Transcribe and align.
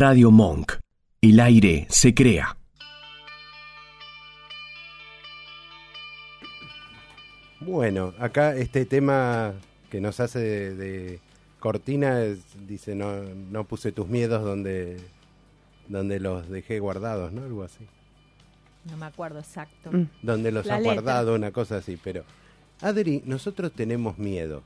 Radio 0.00 0.30
Monk. 0.30 0.76
El 1.20 1.40
aire 1.40 1.86
se 1.90 2.14
crea. 2.14 2.56
Bueno, 7.60 8.14
acá 8.18 8.56
este 8.56 8.86
tema 8.86 9.52
que 9.90 10.00
nos 10.00 10.18
hace 10.20 10.38
de, 10.74 11.20
cortina 11.58 12.20
dice 12.66 12.94
no, 12.94 13.24
no 13.50 13.64
puse 13.64 13.92
tus 13.92 14.08
miedos 14.08 14.42
donde, 14.42 14.96
donde 15.86 16.18
los 16.18 16.48
dejé 16.48 16.78
guardados, 16.78 17.30
¿no? 17.32 17.42
Algo 17.42 17.62
así. 17.62 17.86
No 18.90 18.96
me 18.96 19.04
acuerdo 19.04 19.40
exacto. 19.40 19.92
Mm. 19.92 20.08
Donde 20.22 20.50
los 20.50 20.66
ha 20.70 20.80
guardado, 20.80 21.34
una 21.34 21.50
cosa 21.50 21.76
así, 21.76 21.98
pero... 22.02 22.24
Adri, 22.80 23.22
nosotros 23.26 23.70
tenemos 23.72 24.16
miedo 24.16 24.62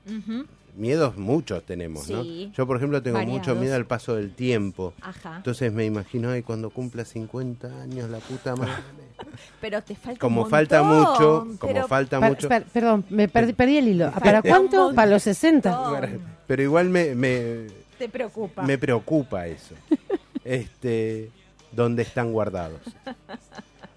miedos 0.76 1.16
muchos 1.16 1.64
tenemos, 1.64 2.08
¿no? 2.08 2.22
Yo, 2.24 2.66
por 2.66 2.76
ejemplo, 2.76 3.02
tengo 3.02 3.20
mucho 3.20 3.54
miedo 3.54 3.74
al 3.74 3.86
paso 3.86 4.16
del 4.16 4.34
tiempo. 4.34 4.94
Ajá. 5.00 5.36
Entonces 5.36 5.72
me 5.72 5.84
imagino, 5.84 6.30
ay, 6.30 6.42
cuando 6.42 6.70
cumpla 6.70 7.04
50 7.04 7.82
años, 7.82 8.10
la 8.10 8.18
puta 8.18 8.56
madre. 8.56 8.72
Pero 9.60 9.82
te 9.82 9.94
falta 9.94 10.18
Como 10.18 10.46
falta 10.46 10.82
mucho, 10.82 11.46
como 11.58 11.86
falta 11.86 12.20
mucho. 12.20 12.48
perdón, 12.48 13.04
me 13.08 13.28
perdí, 13.28 13.78
el 13.78 13.88
hilo. 13.88 14.10
¿Para 14.12 14.42
cuánto? 14.42 14.92
Para 14.94 15.10
los 15.10 15.22
60. 15.22 16.18
Pero 16.46 16.62
igual 16.62 16.90
me, 16.90 17.14
me 17.14 17.66
te 17.98 18.08
preocupa. 18.08 18.62
Me 18.62 18.78
preocupa 18.78 19.46
eso. 19.46 19.74
este, 20.44 21.30
dónde 21.72 22.02
están 22.02 22.32
guardados. 22.32 22.80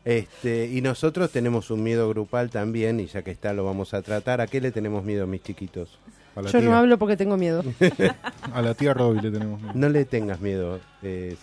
Este, 0.06 0.68
y 0.68 0.82
nosotros 0.82 1.32
tenemos 1.32 1.70
un 1.72 1.84
miedo 1.84 2.08
grupal 2.10 2.50
también, 2.50 3.00
y 3.00 3.08
ya 3.08 3.24
que 3.24 3.32
está 3.32 3.54
lo 3.54 3.66
vamos 3.66 3.94
a 3.94 4.02
tratar. 4.02 4.40
¿A 4.40 4.48
qué 4.48 4.62
le 4.62 4.72
tenemos 4.72 5.04
miedo, 5.04 5.28
mis 5.28 5.44
chiquitos? 5.44 6.00
Yo 6.46 6.62
no 6.62 6.76
hablo 6.76 6.98
porque 6.98 7.18
tengo 7.18 7.38
miedo. 7.38 7.64
a 8.54 8.62
la 8.62 8.74
tía 8.74 8.94
Robbie 8.94 9.22
le 9.22 9.32
tenemos 9.32 9.62
miedo. 9.62 9.74
No 9.76 9.90
le 9.90 10.06
tengas 10.06 10.40
miedo. 10.40 10.80
Eh, 11.02 11.36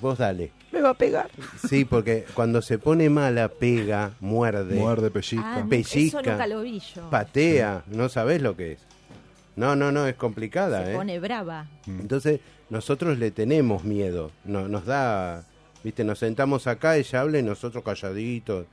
vos 0.00 0.18
dale. 0.18 0.52
Me 0.72 0.80
va 0.80 0.90
a 0.90 0.94
pegar. 0.94 1.30
Sí, 1.68 1.84
porque 1.84 2.24
cuando 2.34 2.62
se 2.62 2.78
pone 2.78 3.08
mala, 3.10 3.48
pega, 3.48 4.12
muerde. 4.20 4.76
Muerde, 4.76 5.10
pellizca. 5.10 5.56
Ah, 5.56 5.66
pellizca. 5.68 7.10
Patea. 7.10 7.84
No 7.88 8.08
sabés 8.08 8.42
lo 8.42 8.56
que 8.56 8.72
es. 8.72 8.80
No, 9.56 9.74
no, 9.74 9.90
no, 9.90 10.06
es 10.06 10.14
complicada. 10.14 10.84
Se 10.84 10.92
¿eh? 10.92 10.96
pone 10.96 11.18
brava. 11.18 11.66
Mm. 11.86 12.00
Entonces, 12.00 12.40
nosotros 12.68 13.18
le 13.18 13.30
tenemos 13.30 13.84
miedo. 13.84 14.30
No, 14.44 14.68
nos 14.68 14.86
da. 14.86 15.44
Viste, 15.82 16.04
nos 16.04 16.18
sentamos 16.18 16.66
acá, 16.66 16.96
ella 16.96 17.22
habla 17.22 17.38
y 17.38 17.42
nosotros 17.42 17.82
calladitos 17.82 18.66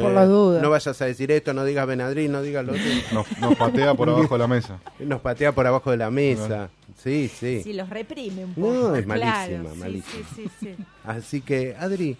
por 0.00 0.12
la 0.12 0.24
duda. 0.24 0.62
No 0.62 0.70
vayas 0.70 1.00
a 1.00 1.04
decir 1.04 1.30
esto, 1.30 1.52
no 1.52 1.64
digas 1.64 1.86
Benadryl, 1.86 2.30
no 2.30 2.42
digas 2.42 2.64
lo 2.64 2.72
otro. 2.72 3.26
Nos, 3.40 3.56
patea 3.56 3.94
por 3.94 4.08
abajo 4.10 4.34
de 4.34 4.38
la 4.38 4.48
mesa. 4.48 4.80
Nos 4.98 5.20
patea 5.20 5.52
por 5.52 5.66
abajo 5.66 5.90
de 5.90 5.96
la 5.98 6.10
mesa. 6.10 6.70
Sí, 6.96 7.28
sí. 7.28 7.62
Sí, 7.62 7.72
los 7.72 7.90
reprime 7.90 8.44
un 8.44 8.54
poco. 8.54 8.72
No, 8.72 8.96
es 8.96 9.06
malísima, 9.06 9.74
malísima. 9.74 10.28
Sí, 10.34 10.50
sí, 10.60 10.76
Así 11.04 11.40
que, 11.40 11.76
Adri, 11.78 12.16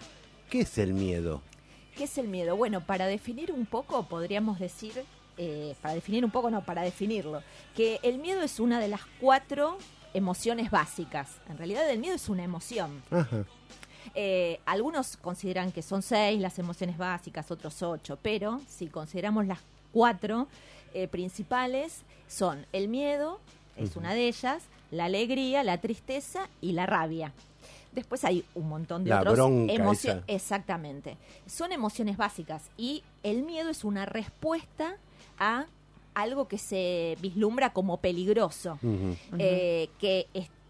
¿qué 0.49 0.61
es 0.61 0.77
el 0.77 0.93
miedo? 0.93 1.41
¿Qué 1.97 2.05
es 2.05 2.17
el 2.17 2.27
miedo? 2.27 2.55
Bueno, 2.55 2.81
para 2.81 3.05
definir 3.07 3.51
un 3.51 3.65
poco, 3.65 4.07
podríamos 4.07 4.59
decir, 4.59 4.93
eh, 5.37 5.75
para 5.81 5.95
definir 5.95 6.25
un 6.25 6.31
poco, 6.31 6.49
no, 6.49 6.63
para 6.63 6.81
definirlo, 6.81 7.41
que 7.75 7.99
el 8.03 8.19
miedo 8.19 8.41
es 8.41 8.59
una 8.59 8.79
de 8.79 8.87
las 8.87 9.01
cuatro 9.19 9.77
emociones 10.13 10.69
básicas. 10.71 11.37
En 11.49 11.57
realidad 11.57 11.89
el 11.89 11.99
miedo 11.99 12.15
es 12.15 12.29
una 12.29 12.43
emoción. 12.43 13.01
Ajá. 13.11 13.45
Eh, 14.15 14.59
algunos 14.65 15.17
consideran 15.17 15.71
que 15.71 15.81
son 15.81 16.01
seis 16.01 16.39
las 16.41 16.59
emociones 16.59 16.97
básicas, 16.97 17.49
otros 17.51 17.81
ocho, 17.81 18.17
pero 18.21 18.61
si 18.67 18.87
consideramos 18.87 19.47
las 19.47 19.59
cuatro 19.91 20.47
eh, 20.93 21.07
principales, 21.07 22.01
son 22.27 22.65
el 22.71 22.87
miedo, 22.87 23.39
es 23.77 23.95
una 23.95 24.13
de 24.13 24.27
ellas, 24.27 24.63
la 24.91 25.05
alegría, 25.05 25.63
la 25.63 25.79
tristeza 25.79 26.47
y 26.61 26.73
la 26.73 26.85
rabia. 26.85 27.31
Después 27.91 28.23
hay 28.25 28.43
un 28.55 28.69
montón 28.69 29.03
de 29.03 29.11
la 29.11 29.21
otros 29.21 29.49
emociones. 29.69 30.23
Exactamente. 30.27 31.17
Son 31.45 31.71
emociones 31.71 32.17
básicas 32.17 32.63
y 32.75 33.03
el 33.21 33.43
miedo 33.43 33.69
es 33.69 33.83
una 33.83 34.05
respuesta 34.05 34.97
a 35.37 35.65
algo 36.15 36.47
que 36.47 36.57
se 36.57 37.17
vislumbra 37.21 37.71
como 37.71 37.97
peligroso, 37.97 38.79
eh, 39.37 39.89
que 39.99 40.27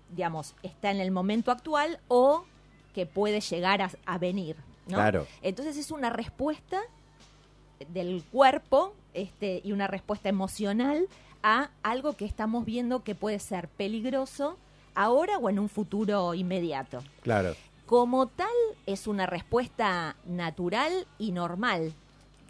digamos 0.09 0.53
está 0.63 0.91
en 0.91 0.99
el 0.99 1.11
momento 1.11 1.51
actual 1.51 1.99
o 2.07 2.45
que 2.93 3.05
puede 3.05 3.41
llegar 3.41 3.81
a, 4.05 4.17
venir. 4.17 4.55
¿no? 4.87 4.95
Claro. 4.95 5.27
Entonces 5.41 5.77
es 5.77 5.91
una 5.91 6.09
respuesta 6.09 6.81
del 7.89 8.23
cuerpo 8.31 8.93
este, 9.13 9.61
y 9.63 9.71
una 9.71 9.87
respuesta 9.87 10.29
emocional 10.29 11.07
a 11.41 11.69
algo 11.83 12.13
que 12.13 12.25
estamos 12.25 12.65
viendo 12.65 13.03
que 13.03 13.15
puede 13.15 13.39
ser 13.39 13.67
peligroso 13.67 14.57
ahora 14.95 15.37
o 15.37 15.49
en 15.49 15.59
un 15.59 15.69
futuro 15.69 16.33
inmediato. 16.33 17.03
Claro. 17.21 17.55
Como 17.85 18.27
tal, 18.27 18.47
es 18.85 19.07
una 19.07 19.25
respuesta 19.25 20.15
natural 20.25 21.05
y 21.19 21.31
normal 21.31 21.93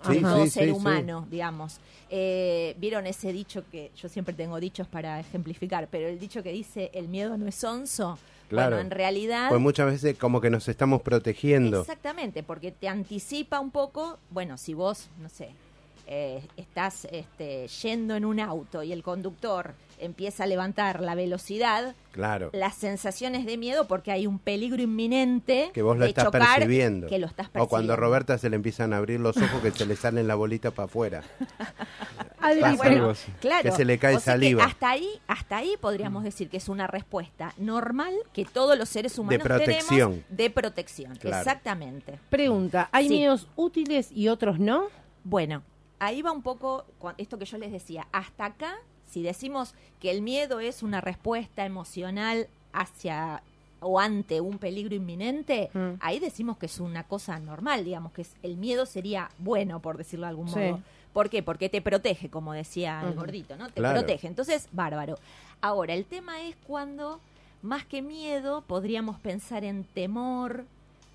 a 0.03 0.13
todo 0.13 0.47
ser 0.47 0.71
humano, 0.71 1.27
digamos. 1.29 1.79
Eh, 2.09 2.75
Vieron 2.77 3.07
ese 3.07 3.33
dicho 3.33 3.63
que 3.71 3.91
yo 3.95 4.09
siempre 4.09 4.33
tengo 4.33 4.59
dichos 4.59 4.87
para 4.87 5.19
ejemplificar, 5.19 5.87
pero 5.89 6.07
el 6.07 6.19
dicho 6.19 6.43
que 6.43 6.51
dice 6.51 6.91
el 6.93 7.07
miedo 7.07 7.37
no 7.37 7.47
es 7.47 7.63
onzo. 7.63 8.19
Claro. 8.53 8.75
Bueno, 8.75 8.87
en 8.87 8.91
realidad... 8.91 9.49
Pues 9.49 9.61
muchas 9.61 9.87
veces 9.87 10.17
como 10.17 10.39
que 10.39 10.49
nos 10.49 10.67
estamos 10.67 11.01
protegiendo. 11.01 11.81
Exactamente, 11.81 12.43
porque 12.43 12.71
te 12.71 12.87
anticipa 12.87 13.59
un 13.59 13.71
poco, 13.71 14.19
bueno, 14.29 14.57
si 14.57 14.75
vos, 14.75 15.09
no 15.19 15.27
sé, 15.27 15.49
eh, 16.05 16.41
estás 16.57 17.07
este, 17.11 17.67
yendo 17.81 18.15
en 18.15 18.25
un 18.25 18.39
auto 18.39 18.83
y 18.83 18.91
el 18.91 19.01
conductor 19.01 19.73
empieza 19.99 20.43
a 20.43 20.47
levantar 20.47 21.01
la 21.01 21.15
velocidad, 21.15 21.95
claro. 22.11 22.49
las 22.51 22.75
sensaciones 22.75 23.45
de 23.45 23.57
miedo 23.57 23.87
porque 23.87 24.11
hay 24.11 24.27
un 24.27 24.37
peligro 24.37 24.81
inminente 24.81 25.71
que 25.73 25.81
vos 25.81 25.97
lo 25.97 26.05
estás 26.05 26.29
percibiendo. 26.29 27.07
Que 27.07 27.19
lo 27.19 27.27
estás 27.27 27.47
percibiendo. 27.47 27.65
O 27.65 27.69
cuando 27.69 27.93
a 27.93 27.95
Roberta 27.95 28.37
se 28.37 28.49
le 28.49 28.57
empiezan 28.57 28.93
a 28.93 28.97
abrir 28.97 29.19
los 29.19 29.37
ojos 29.37 29.61
que 29.61 29.71
se 29.71 29.85
le 29.85 29.95
salen 29.95 30.27
la 30.27 30.35
bolita 30.35 30.71
para 30.71 30.85
afuera. 30.85 31.23
claro. 33.39 33.63
Que 33.63 33.71
se 33.71 33.85
le 33.85 33.97
cae 33.97 34.19
saliva. 34.19 34.63
hasta 34.65 34.91
ahí, 34.91 35.09
hasta 35.27 35.57
ahí 35.57 35.75
podríamos 35.79 36.23
decir 36.23 36.49
que 36.49 36.57
es 36.57 36.69
una 36.69 36.87
respuesta 36.87 37.53
normal 37.57 38.13
que 38.33 38.45
todos 38.45 38.77
los 38.77 38.89
seres 38.89 39.17
humanos 39.17 39.39
de 39.39 39.43
protección. 39.43 40.11
tenemos 40.11 40.23
de 40.29 40.49
protección. 40.49 41.13
Exactamente. 41.13 42.19
Pregunta, 42.29 42.89
¿hay 42.91 43.09
miedos 43.09 43.47
útiles 43.55 44.11
y 44.11 44.27
otros 44.27 44.59
no? 44.59 44.87
Bueno, 45.23 45.63
ahí 45.99 46.21
va 46.21 46.31
un 46.31 46.41
poco 46.41 46.85
esto 47.17 47.37
que 47.37 47.45
yo 47.45 47.57
les 47.57 47.71
decía. 47.71 48.07
Hasta 48.11 48.45
acá, 48.45 48.75
si 49.05 49.23
decimos 49.23 49.73
que 49.99 50.11
el 50.11 50.21
miedo 50.21 50.59
es 50.59 50.83
una 50.83 51.01
respuesta 51.01 51.65
emocional 51.65 52.47
hacia 52.73 53.43
o 53.83 53.99
ante 53.99 54.41
un 54.41 54.57
peligro 54.57 54.95
inminente, 54.95 55.69
mm. 55.73 55.99
ahí 55.99 56.19
decimos 56.19 56.57
que 56.57 56.67
es 56.67 56.79
una 56.79 57.03
cosa 57.03 57.39
normal, 57.39 57.83
digamos 57.83 58.13
que 58.13 58.25
el 58.41 58.57
miedo 58.57 58.85
sería 58.85 59.29
bueno, 59.39 59.81
por 59.81 59.97
decirlo 59.97 60.25
de 60.25 60.29
algún 60.29 60.49
modo. 60.49 60.81
¿Por 61.13 61.29
qué? 61.29 61.43
Porque 61.43 61.69
te 61.69 61.81
protege, 61.81 62.29
como 62.29 62.53
decía 62.53 63.01
el 63.05 63.13
gordito, 63.13 63.55
¿no? 63.55 63.69
Te 63.69 63.81
protege. 63.81 64.27
Entonces, 64.27 64.67
bárbaro. 64.71 65.17
Ahora, 65.61 65.93
el 65.93 66.05
tema 66.05 66.41
es 66.41 66.55
cuando, 66.67 67.19
más 67.61 67.85
que 67.85 68.01
miedo, 68.01 68.63
podríamos 68.63 69.19
pensar 69.19 69.63
en 69.63 69.83
temor, 69.83 70.65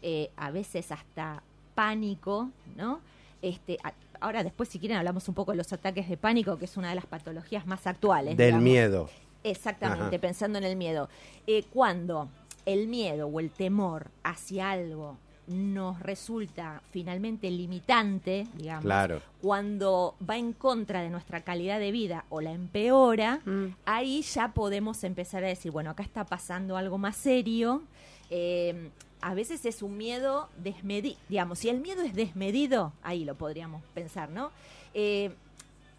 eh, 0.03 0.31
a 0.37 0.51
veces 0.53 0.93
hasta 0.93 1.43
pánico, 1.75 2.51
¿no? 2.77 3.01
Este, 3.43 3.79
ahora 4.21 4.43
después 4.43 4.69
si 4.69 4.79
quieren 4.79 4.97
hablamos 4.99 5.29
un 5.29 5.35
poco 5.35 5.53
de 5.53 5.57
los 5.57 5.73
ataques 5.73 6.09
de 6.09 6.17
pánico, 6.17 6.59
que 6.59 6.65
es 6.65 6.77
una 6.77 6.89
de 6.89 6.95
las 6.95 7.07
patologías 7.07 7.67
más 7.67 7.87
actuales. 7.87 8.37
Del 8.37 8.59
miedo. 8.59 9.09
Exactamente, 9.45 10.19
pensando 10.19 10.59
en 10.59 10.65
el 10.65 10.77
miedo. 10.77 11.09
Eh, 11.47 11.65
cuando 11.73 12.29
el 12.67 12.89
miedo 12.89 13.27
o 13.27 13.41
el 13.41 13.51
temor 13.51 14.11
hacia 14.23 14.71
algo 14.71 15.17
nos 15.49 16.01
resulta 16.01 16.83
finalmente 16.91 17.51
limitante, 17.51 18.47
digamos, 18.55 19.21
cuando 19.41 20.15
va 20.29 20.37
en 20.37 20.53
contra 20.53 21.01
de 21.01 21.11
nuestra 21.11 21.41
calidad 21.41 21.81
de 21.81 21.91
vida 21.91 22.25
o 22.29 22.41
la 22.41 22.53
empeora, 22.53 23.41
mm. 23.45 23.77
ahí 23.87 24.23
ya 24.23 24.53
podemos 24.53 25.03
empezar 25.05 25.45
a 25.45 25.49
decir, 25.49 25.73
bueno, 25.73 25.91
acá 25.91 26.03
está 26.03 26.25
pasando 26.25 26.77
algo 26.77 26.99
más 26.99 27.17
serio. 27.17 27.83
Eh, 28.31 28.91
a 29.21 29.35
veces 29.35 29.65
es 29.65 29.83
un 29.83 29.97
miedo 29.97 30.49
desmedido, 30.57 31.19
digamos, 31.29 31.59
si 31.59 31.69
el 31.69 31.81
miedo 31.81 32.03
es 32.03 32.15
desmedido, 32.15 32.93
ahí 33.03 33.25
lo 33.25 33.35
podríamos 33.35 33.83
pensar, 33.95 34.31
¿no? 34.31 34.53
Eh, 34.95 35.35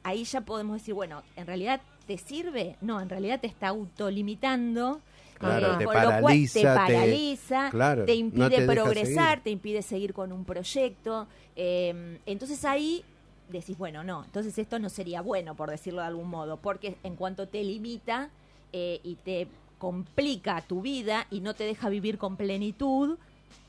ahí 0.03 0.23
ya 0.23 0.41
podemos 0.41 0.77
decir, 0.77 0.93
bueno, 0.93 1.23
en 1.35 1.45
realidad 1.45 1.81
te 2.07 2.17
sirve, 2.17 2.75
no, 2.81 3.01
en 3.01 3.09
realidad 3.09 3.39
te 3.39 3.47
está 3.47 3.67
autolimitando. 3.69 5.01
Claro, 5.39 5.77
te, 5.77 5.85
paraliza, 5.85 6.59
te, 6.59 6.65
paraliza, 6.65 7.71
te, 8.05 8.13
impide 8.13 8.65
progresar, 8.65 9.41
te 9.41 9.49
impide 9.49 9.81
seguir 9.81 10.13
con 10.13 10.33
un 10.33 10.43
proyecto. 10.43 11.27
Eh, 11.55 12.19
entonces 12.25 12.65
ahí 12.65 13.05
decís, 13.49 13.77
bueno, 13.77 14.03
no, 14.03 14.25
entonces 14.25 14.57
esto 14.57 14.79
no 14.79 14.89
sería 14.89 15.21
bueno, 15.21 15.55
por 15.55 15.69
decirlo 15.69 16.01
de 16.01 16.07
algún 16.07 16.29
modo, 16.29 16.57
porque 16.57 16.97
en 17.03 17.15
cuanto 17.15 17.47
te 17.47 17.63
limita 17.63 18.29
eh, 18.73 18.99
y 19.03 19.15
te 19.15 19.47
complica 19.77 20.61
tu 20.61 20.81
vida 20.81 21.25
y 21.31 21.39
no 21.39 21.53
te 21.53 21.63
deja 21.63 21.89
vivir 21.89 22.17
con 22.17 22.35
plenitud, 22.35 23.17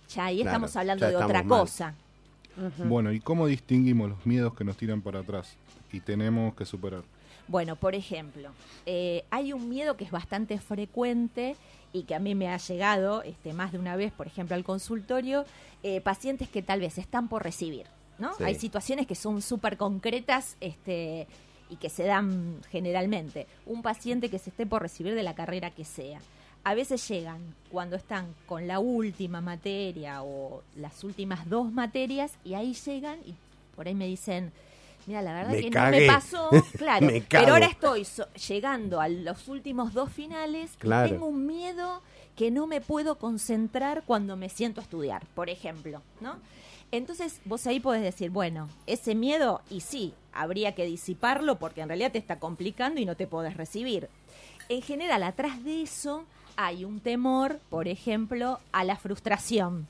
ya 0.08 0.26
ahí 0.26 0.40
estamos 0.40 0.74
hablando 0.76 1.06
de 1.06 1.16
otra 1.16 1.44
cosa. 1.44 1.94
Bueno, 2.84 3.12
¿y 3.12 3.20
cómo 3.20 3.46
distinguimos 3.46 4.10
los 4.10 4.26
miedos 4.26 4.54
que 4.54 4.64
nos 4.64 4.76
tiran 4.76 5.00
para 5.00 5.20
atrás 5.20 5.56
y 5.92 6.00
tenemos 6.00 6.54
que 6.54 6.66
superar? 6.66 7.02
Bueno, 7.50 7.74
por 7.74 7.96
ejemplo, 7.96 8.52
eh, 8.86 9.24
hay 9.30 9.52
un 9.52 9.68
miedo 9.68 9.96
que 9.96 10.04
es 10.04 10.12
bastante 10.12 10.60
frecuente 10.60 11.56
y 11.92 12.04
que 12.04 12.14
a 12.14 12.20
mí 12.20 12.36
me 12.36 12.48
ha 12.48 12.56
llegado 12.58 13.24
este, 13.24 13.52
más 13.52 13.72
de 13.72 13.78
una 13.80 13.96
vez, 13.96 14.12
por 14.12 14.28
ejemplo, 14.28 14.54
al 14.54 14.62
consultorio, 14.62 15.44
eh, 15.82 16.00
pacientes 16.00 16.48
que 16.48 16.62
tal 16.62 16.78
vez 16.78 16.96
están 16.96 17.26
por 17.26 17.42
recibir, 17.42 17.86
¿no? 18.20 18.30
Hay 18.38 18.54
situaciones 18.54 19.08
que 19.08 19.16
son 19.16 19.42
súper 19.42 19.76
concretas 19.76 20.56
este, 20.60 21.26
y 21.68 21.74
que 21.74 21.88
se 21.88 22.04
dan 22.04 22.60
generalmente. 22.70 23.48
Un 23.66 23.82
paciente 23.82 24.30
que 24.30 24.38
se 24.38 24.50
esté 24.50 24.64
por 24.64 24.80
recibir 24.82 25.16
de 25.16 25.24
la 25.24 25.34
carrera 25.34 25.72
que 25.72 25.84
sea. 25.84 26.20
A 26.62 26.74
veces 26.74 27.08
llegan 27.08 27.40
cuando 27.72 27.96
están 27.96 28.32
con 28.46 28.68
la 28.68 28.78
última 28.78 29.40
materia 29.40 30.22
o 30.22 30.62
las 30.76 31.02
últimas 31.02 31.48
dos 31.48 31.72
materias 31.72 32.30
y 32.44 32.54
ahí 32.54 32.74
llegan 32.74 33.18
y 33.26 33.34
por 33.74 33.88
ahí 33.88 33.94
me 33.96 34.06
dicen, 34.06 34.52
Mira, 35.06 35.22
la 35.22 35.32
verdad 35.32 35.52
que 35.52 35.70
no 35.70 35.90
me 35.90 36.06
pasó, 36.06 36.50
claro, 36.78 37.08
pero 37.28 37.52
ahora 37.54 37.66
estoy 37.66 38.06
llegando 38.48 39.00
a 39.00 39.08
los 39.08 39.48
últimos 39.48 39.92
dos 39.92 40.12
finales 40.12 40.72
y 40.82 40.88
tengo 40.88 41.26
un 41.26 41.46
miedo 41.46 42.02
que 42.36 42.50
no 42.50 42.66
me 42.66 42.80
puedo 42.80 43.16
concentrar 43.16 44.02
cuando 44.06 44.36
me 44.36 44.48
siento 44.48 44.80
a 44.80 44.84
estudiar, 44.84 45.26
por 45.34 45.50
ejemplo, 45.50 46.00
¿no? 46.20 46.36
Entonces 46.92 47.40
vos 47.44 47.66
ahí 47.66 47.80
podés 47.80 48.02
decir, 48.02 48.30
bueno, 48.30 48.68
ese 48.86 49.14
miedo, 49.14 49.62
y 49.70 49.80
sí, 49.80 50.12
habría 50.32 50.74
que 50.74 50.84
disiparlo 50.84 51.58
porque 51.58 51.82
en 51.82 51.88
realidad 51.88 52.12
te 52.12 52.18
está 52.18 52.38
complicando 52.38 53.00
y 53.00 53.04
no 53.04 53.14
te 53.14 53.26
podés 53.26 53.56
recibir. 53.56 54.08
En 54.68 54.82
general, 54.82 55.22
atrás 55.22 55.62
de 55.64 55.82
eso 55.82 56.24
hay 56.56 56.84
un 56.84 57.00
temor, 57.00 57.60
por 57.70 57.88
ejemplo, 57.88 58.58
a 58.72 58.84
la 58.84 58.96
frustración. 58.96 59.86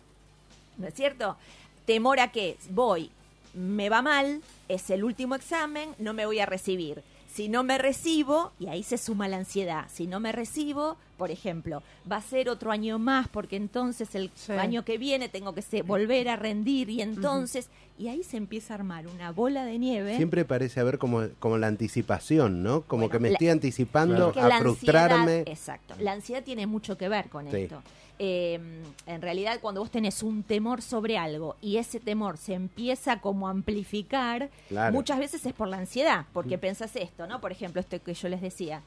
¿No 0.76 0.86
es 0.86 0.94
cierto? 0.94 1.36
Temor 1.84 2.20
a 2.20 2.32
que 2.32 2.56
voy, 2.70 3.10
me 3.54 3.88
va 3.88 4.02
mal, 4.02 4.42
es 4.68 4.90
el 4.90 5.04
último 5.04 5.34
examen, 5.34 5.94
no 5.98 6.12
me 6.12 6.26
voy 6.26 6.40
a 6.40 6.46
recibir. 6.46 7.02
Si 7.32 7.48
no 7.48 7.62
me 7.62 7.78
recibo, 7.78 8.52
y 8.58 8.66
ahí 8.66 8.82
se 8.82 8.98
suma 8.98 9.28
la 9.28 9.36
ansiedad, 9.36 9.86
si 9.92 10.06
no 10.06 10.18
me 10.20 10.32
recibo, 10.32 10.96
por 11.20 11.30
ejemplo, 11.30 11.82
va 12.10 12.16
a 12.16 12.22
ser 12.22 12.48
otro 12.48 12.72
año 12.72 12.98
más 12.98 13.28
porque 13.28 13.56
entonces 13.56 14.14
el 14.14 14.30
año 14.58 14.86
que 14.86 14.96
viene 14.96 15.28
tengo 15.28 15.54
que 15.54 15.82
volver 15.82 16.30
a 16.30 16.36
rendir 16.36 16.88
y 16.88 17.02
entonces, 17.02 17.68
y 17.98 18.08
ahí 18.08 18.22
se 18.22 18.38
empieza 18.38 18.72
a 18.72 18.78
armar 18.78 19.06
una 19.06 19.30
bola 19.30 19.66
de 19.66 19.78
nieve. 19.78 20.16
Siempre 20.16 20.46
parece 20.46 20.80
haber 20.80 20.96
como, 20.96 21.28
como 21.38 21.58
la 21.58 21.66
anticipación, 21.66 22.62
¿no? 22.62 22.80
Como 22.84 23.10
que 23.10 23.18
me 23.18 23.32
estoy 23.32 23.50
anticipando 23.50 24.32
a 24.34 24.58
frustrarme. 24.60 25.40
exacto, 25.40 25.94
la 26.00 26.12
ansiedad 26.12 26.42
tiene 26.42 26.66
mucho 26.66 26.96
que 26.96 27.10
ver 27.10 27.28
con 27.28 27.46
esto. 27.48 27.82
Em, 28.18 28.82
en 29.06 29.22
realidad 29.22 29.60
cuando 29.60 29.82
vos 29.82 29.90
tenés 29.90 30.22
un 30.22 30.42
temor 30.42 30.80
sobre 30.80 31.18
algo 31.18 31.56
y 31.60 31.76
ese 31.76 32.00
temor 32.00 32.38
se 32.38 32.54
empieza 32.54 33.20
como 33.20 33.46
a 33.46 33.50
amplificar, 33.50 34.48
muchas 34.90 35.18
veces 35.18 35.44
es 35.44 35.52
por 35.52 35.68
la 35.68 35.76
ansiedad, 35.76 36.24
porque 36.32 36.56
mm. 36.56 36.60
pensás 36.60 36.96
esto, 36.96 37.26
¿no? 37.26 37.42
Por 37.42 37.52
ejemplo, 37.52 37.80
esto 37.80 38.02
que 38.02 38.14
yo 38.14 38.28
les 38.30 38.40
decía, 38.40 38.82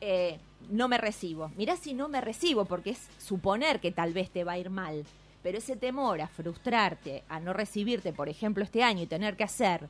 eh, 0.00 0.38
no 0.70 0.88
me 0.88 0.98
recibo. 0.98 1.50
Mirá 1.56 1.76
si 1.76 1.94
no 1.94 2.08
me 2.08 2.20
recibo, 2.20 2.64
porque 2.64 2.90
es 2.90 3.08
suponer 3.18 3.80
que 3.80 3.92
tal 3.92 4.12
vez 4.12 4.30
te 4.30 4.44
va 4.44 4.52
a 4.52 4.58
ir 4.58 4.70
mal. 4.70 5.04
Pero 5.42 5.58
ese 5.58 5.76
temor 5.76 6.20
a 6.20 6.28
frustrarte, 6.28 7.22
a 7.28 7.38
no 7.38 7.52
recibirte, 7.52 8.12
por 8.12 8.28
ejemplo, 8.28 8.64
este 8.64 8.82
año 8.82 9.02
y 9.02 9.06
tener 9.06 9.36
que 9.36 9.44
hacer, 9.44 9.88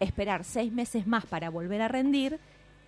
esperar 0.00 0.44
seis 0.44 0.72
meses 0.72 1.06
más 1.06 1.24
para 1.24 1.50
volver 1.50 1.82
a 1.82 1.88
rendir, 1.88 2.40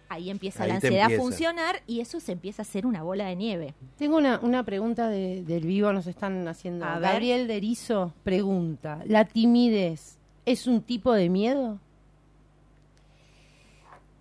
ahí 0.09 0.31
empieza 0.31 0.67
la 0.67 0.75
ansiedad 0.77 1.13
a 1.13 1.17
funcionar 1.17 1.83
y 1.87 2.01
eso 2.01 2.21
se 2.21 2.33
empieza 2.33 2.63
a 2.63 2.65
hacer 2.65 2.87
una 2.87 3.03
bola 3.03 3.27
de 3.27 3.37
nieve. 3.37 3.75
Tengo 3.97 4.17
una, 4.17 4.41
una 4.41 4.65
pregunta 4.65 5.09
del 5.09 5.67
vivo, 5.67 5.93
nos 5.93 6.07
están 6.07 6.47
haciendo. 6.49 6.85
Gabriel 6.85 7.47
Derizo 7.47 8.13
pregunta, 8.25 9.01
¿la 9.07 9.25
timidez 9.25 10.19
es 10.47 10.67
un 10.67 10.83
tipo 10.83 11.13
de 11.13 11.29
miedo? 11.29 11.79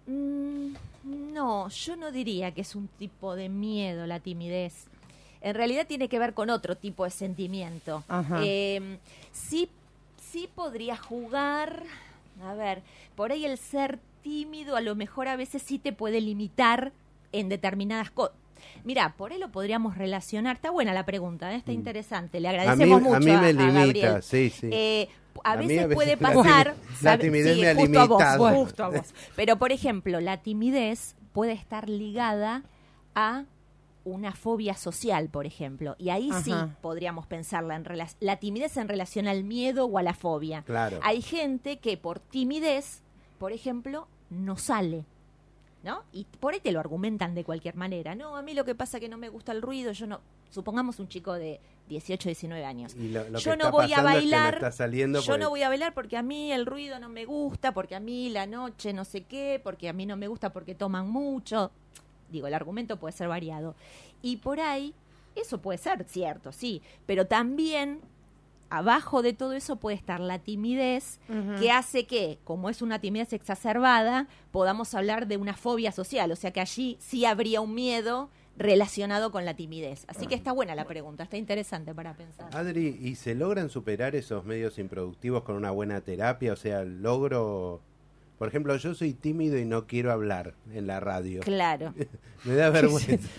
Mm, 0.05 0.73
no, 1.33 1.69
yo 1.69 1.95
no 1.95 2.11
diría 2.11 2.51
que 2.51 2.61
es 2.61 2.75
un 2.75 2.87
tipo 2.87 3.35
de 3.35 3.49
miedo 3.49 4.07
la 4.07 4.19
timidez. 4.19 4.85
En 5.41 5.55
realidad 5.55 5.85
tiene 5.87 6.07
que 6.07 6.19
ver 6.19 6.33
con 6.33 6.49
otro 6.49 6.77
tipo 6.77 7.03
de 7.03 7.09
sentimiento. 7.09 8.03
Eh, 8.41 8.97
sí, 9.33 9.69
sí 10.31 10.49
podría 10.53 10.95
jugar, 10.95 11.83
a 12.41 12.53
ver, 12.53 12.81
por 13.15 13.31
ahí 13.31 13.45
el 13.45 13.57
ser 13.57 13.99
tímido 14.21 14.77
a 14.77 14.81
lo 14.81 14.95
mejor 14.95 15.27
a 15.27 15.35
veces 15.35 15.61
sí 15.61 15.79
te 15.79 15.91
puede 15.91 16.21
limitar 16.21 16.93
en 17.33 17.49
determinadas 17.49 18.09
cosas. 18.09 18.37
Mira, 18.85 19.13
por 19.17 19.33
ahí 19.33 19.39
lo 19.39 19.49
podríamos 19.49 19.97
relacionar. 19.97 20.55
Está 20.55 20.71
buena 20.71 20.93
la 20.93 21.05
pregunta, 21.05 21.53
¿eh? 21.53 21.57
está 21.57 21.71
mm. 21.71 21.75
interesante. 21.75 22.39
Le 22.39 22.47
agradecemos 22.47 23.01
mucho. 23.01 23.15
A 23.15 23.19
mí 23.19 23.31
me 23.31 23.53
limita, 23.53 24.21
sí, 24.21 24.49
sí. 24.49 24.69
Eh, 24.71 25.09
a, 25.43 25.55
veces 25.55 25.93
puede 25.93 26.17
pasar. 26.17 26.75
La, 27.01 27.17
timidez 27.17 27.57
me 27.57 27.67
ha 27.67 27.73
limitado. 27.73 28.17
justo 28.55 28.83
a 28.83 28.89
vos. 28.89 29.13
Pero, 29.35 29.57
por 29.57 29.71
ejemplo, 29.71 30.21
la 30.21 30.37
timidez 30.37 31.15
puede 31.33 31.53
estar 31.53 31.89
ligada 31.89 32.63
a 33.15 33.45
una 34.05 34.33
fobia 34.33 34.75
social, 34.75 35.29
por 35.29 35.45
ejemplo. 35.45 35.95
Y 35.97 36.09
ahí 36.09 36.29
sí 36.43 36.53
podríamos 36.81 37.27
pensarla 37.27 37.75
en 37.75 37.85
la 38.19 38.37
timidez 38.37 38.77
en 38.77 38.87
relación 38.87 39.27
al 39.27 39.43
miedo 39.43 39.85
o 39.85 39.97
a 39.97 40.03
la 40.03 40.13
fobia. 40.13 40.63
Claro. 40.63 40.99
Hay 41.03 41.21
gente 41.21 41.77
que 41.77 41.97
por 41.97 42.19
timidez, 42.19 43.01
por 43.39 43.51
ejemplo, 43.51 44.07
no 44.29 44.57
sale. 44.57 45.05
¿No? 45.83 46.03
Y 46.13 46.25
por 46.39 46.53
ahí 46.53 46.61
te 46.61 46.71
lo 46.71 46.79
argumentan 46.79 47.35
de 47.35 47.43
cualquier 47.43 47.75
manera. 47.75 48.15
No, 48.15 48.37
a 48.37 48.41
mí 48.41 48.53
lo 48.53 48.63
que 48.63 48.73
pasa 48.73 48.97
es 48.97 49.01
que 49.01 49.09
no 49.09 49.17
me 49.17 49.27
gusta 49.27 49.51
el 49.51 49.61
ruido, 49.61 49.91
yo 49.91 50.07
no. 50.07 50.21
Supongamos 50.49 50.99
un 50.99 51.09
chico 51.09 51.33
de 51.33 51.59
18, 51.89 52.29
19 52.29 52.63
años. 52.63 52.95
yo 53.39 53.55
no 53.57 53.69
voy 53.69 53.91
a 53.91 54.01
bailar. 54.01 54.61
yo 55.21 55.37
no 55.37 55.49
voy 55.49 55.63
a 55.63 55.69
bailar 55.69 55.93
porque 55.93 56.15
a 56.15 56.23
mí 56.23 56.51
el 56.51 56.65
ruido 56.65 56.99
no 56.99 57.09
me 57.09 57.25
gusta, 57.25 57.73
porque 57.73 57.95
a 57.95 57.99
mí 57.99 58.29
la 58.29 58.47
noche 58.47 58.93
no 58.93 59.03
sé 59.03 59.23
qué, 59.23 59.59
porque 59.61 59.89
a 59.89 59.93
mí 59.93 60.05
no 60.05 60.15
me 60.15 60.27
gusta 60.27 60.53
porque 60.53 60.73
toman 60.73 61.09
mucho. 61.09 61.71
Digo, 62.29 62.47
el 62.47 62.53
argumento 62.53 62.97
puede 62.97 63.11
ser 63.11 63.27
variado. 63.27 63.75
Y 64.21 64.37
por 64.37 64.59
ahí, 64.59 64.93
eso 65.35 65.59
puede 65.61 65.77
ser 65.77 66.05
cierto, 66.05 66.51
sí, 66.51 66.81
pero 67.05 67.27
también 67.27 67.99
abajo 68.77 69.21
de 69.21 69.33
todo 69.33 69.53
eso 69.53 69.75
puede 69.75 69.95
estar 69.95 70.19
la 70.19 70.39
timidez, 70.39 71.19
que 71.59 71.71
hace 71.71 72.05
que, 72.05 72.39
como 72.43 72.69
es 72.69 72.81
una 72.81 72.99
timidez 72.99 73.31
exacerbada, 73.33 74.27
podamos 74.51 74.93
hablar 74.95 75.27
de 75.27 75.37
una 75.37 75.53
fobia 75.53 75.91
social, 75.91 76.31
o 76.31 76.35
sea 76.35 76.51
que 76.51 76.59
allí 76.59 76.97
sí 76.99 77.23
habría 77.25 77.61
un 77.61 77.75
miedo 77.75 78.29
relacionado 78.57 79.31
con 79.31 79.45
la 79.45 79.55
timidez. 79.55 80.05
Así 80.07 80.25
que 80.25 80.35
está 80.35 80.51
buena 80.51 80.73
la 80.73 80.85
pregunta, 80.85 81.23
está 81.23 81.37
interesante 81.37 81.93
para 81.93 82.15
pensar. 82.15 82.49
Adri, 82.55 82.97
¿y 82.99 83.15
se 83.15 83.35
logran 83.35 83.69
superar 83.69 84.15
esos 84.15 84.43
medios 84.43 84.79
improductivos 84.79 85.43
con 85.43 85.55
una 85.55 85.69
buena 85.71 86.01
terapia? 86.01 86.53
O 86.53 86.57
sea, 86.57 86.83
logro... 86.83 87.81
Por 88.43 88.49
ejemplo, 88.49 88.75
yo 88.75 88.93
soy 88.93 89.13
tímido 89.13 89.57
y 89.57 89.63
no 89.63 89.87
quiero 89.87 90.11
hablar 90.11 90.53
en 90.73 90.85
la 90.85 90.99
radio. 90.99 91.39
Claro. 91.39 91.93
Me 92.43 92.55
da 92.55 92.69
vergüenza. 92.71 93.17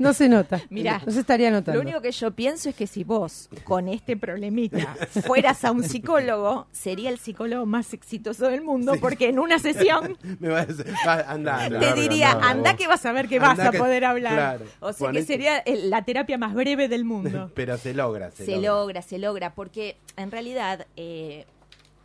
No 0.00 0.12
se 0.14 0.28
nota. 0.28 0.60
Mira, 0.68 1.00
no 1.06 1.12
se 1.12 1.20
estaría 1.20 1.50
notando. 1.50 1.80
Lo 1.80 1.88
único 1.88 2.02
que 2.02 2.10
yo 2.10 2.32
pienso 2.32 2.68
es 2.68 2.74
que 2.74 2.88
si 2.88 3.04
vos, 3.04 3.48
con 3.62 3.86
este 3.88 4.16
problemita, 4.16 4.96
fueras 5.24 5.64
a 5.64 5.70
un 5.70 5.84
psicólogo, 5.84 6.66
sería 6.72 7.08
el 7.08 7.18
psicólogo 7.18 7.64
más 7.64 7.94
exitoso 7.94 8.48
del 8.48 8.62
mundo, 8.62 8.94
porque 9.00 9.28
en 9.28 9.38
una 9.38 9.60
sesión 9.60 10.18
Me 10.40 10.48
va 10.48 10.62
a 10.62 11.68
te 11.68 11.94
diría, 11.94 12.32
anda, 12.32 12.76
que 12.76 12.88
vas 12.88 13.06
a 13.06 13.12
ver 13.12 13.28
que 13.28 13.38
vas 13.38 13.58
a 13.60 13.70
poder 13.70 14.04
hablar. 14.04 14.60
O 14.80 14.92
sea 14.92 15.12
que 15.12 15.22
sería 15.22 15.62
la 15.66 16.04
terapia 16.04 16.36
más 16.36 16.52
breve 16.52 16.88
del 16.88 17.04
mundo. 17.04 17.50
Pero 17.54 17.78
se 17.78 17.94
logra, 17.94 18.32
se, 18.32 18.58
logra. 18.58 19.02
Se 19.02 19.18
logra, 19.18 19.54
porque 19.54 19.96
en 20.16 20.32
realidad, 20.32 20.86
eh, 20.96 21.46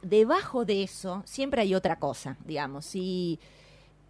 debajo 0.04 0.66
de 0.66 0.84
eso, 0.84 1.24
siempre 1.26 1.62
hay 1.62 1.76
otra 1.76 1.98
cosa, 1.98 2.38
digamos. 2.46 2.86
Si 2.86 3.40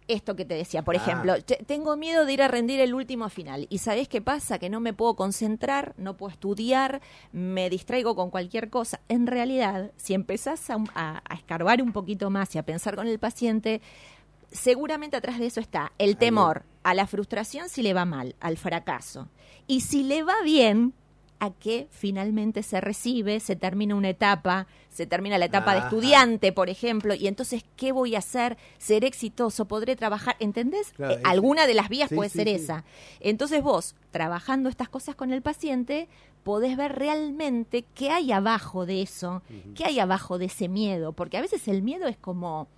esto 0.08 0.36
que 0.36 0.44
te 0.44 0.54
decía, 0.54 0.82
por 0.82 0.94
ah. 0.94 0.98
ejemplo, 0.98 1.34
tengo 1.66 1.96
miedo 1.96 2.24
de 2.26 2.32
ir 2.32 2.42
a 2.42 2.48
rendir 2.48 2.80
el 2.80 2.94
último 2.94 3.28
final. 3.28 3.66
¿Y 3.70 3.78
sabes 3.78 4.08
qué 4.08 4.20
pasa? 4.20 4.58
Que 4.58 4.70
no 4.70 4.80
me 4.80 4.92
puedo 4.92 5.16
concentrar, 5.16 5.94
no 5.96 6.16
puedo 6.16 6.32
estudiar, 6.32 7.00
me 7.32 7.70
distraigo 7.70 8.14
con 8.14 8.30
cualquier 8.30 8.70
cosa. 8.70 9.00
En 9.08 9.26
realidad, 9.26 9.92
si 9.96 10.14
empezás 10.14 10.68
a, 10.70 11.22
escarbar 11.34 11.82
un 11.82 11.92
poquito 11.92 12.30
más 12.30 12.54
y 12.54 12.58
a 12.58 12.64
pensar 12.64 12.96
con 12.96 13.06
el 13.06 13.18
paciente, 13.18 13.80
seguramente 14.50 15.16
atrás 15.16 15.38
de 15.38 15.46
eso 15.46 15.60
está 15.60 15.92
el 15.98 16.16
temor 16.16 16.64
a 16.82 16.94
la 16.94 17.06
frustración 17.06 17.68
si 17.68 17.82
le 17.82 17.94
va 17.94 18.04
mal, 18.04 18.36
al 18.40 18.58
fracaso. 18.58 19.28
Y 19.66 19.80
si 19.80 20.02
le 20.02 20.22
va 20.22 20.34
bien, 20.44 20.92
a 21.44 21.50
que 21.50 21.88
finalmente 21.90 22.62
se 22.62 22.80
recibe, 22.80 23.40
se 23.40 23.56
termina 23.56 23.94
una 23.94 24.10
etapa, 24.10 24.66
se 24.90 25.06
termina 25.06 25.38
la 25.38 25.46
etapa 25.46 25.74
de 25.74 25.80
estudiante, 25.80 26.52
por 26.52 26.68
ejemplo, 26.68 27.14
y 27.14 27.26
entonces, 27.26 27.64
¿qué 27.76 27.92
voy 27.92 28.14
a 28.14 28.18
hacer? 28.18 28.56
¿Ser 28.78 29.04
exitoso? 29.04 29.66
¿Podré 29.66 29.96
trabajar? 29.96 30.36
¿Entendés? 30.38 30.92
Eh, 30.98 31.20
alguna 31.24 31.66
de 31.66 31.74
las 31.74 31.88
vías 31.88 32.10
puede 32.14 32.30
ser 32.30 32.48
esa. 32.48 32.84
Entonces 33.20 33.62
vos, 33.62 33.94
trabajando 34.10 34.68
estas 34.68 34.88
cosas 34.88 35.14
con 35.14 35.32
el 35.32 35.42
paciente, 35.42 36.08
podés 36.44 36.76
ver 36.76 36.92
realmente 36.92 37.84
qué 37.94 38.10
hay 38.10 38.30
abajo 38.30 38.86
de 38.86 39.02
eso, 39.02 39.42
qué 39.74 39.84
hay 39.84 39.98
abajo 39.98 40.38
de 40.38 40.46
ese 40.46 40.68
miedo, 40.68 41.12
porque 41.12 41.38
a 41.38 41.40
veces 41.40 41.66
el 41.68 41.82
miedo 41.82 42.06
es 42.06 42.16
como 42.16 42.68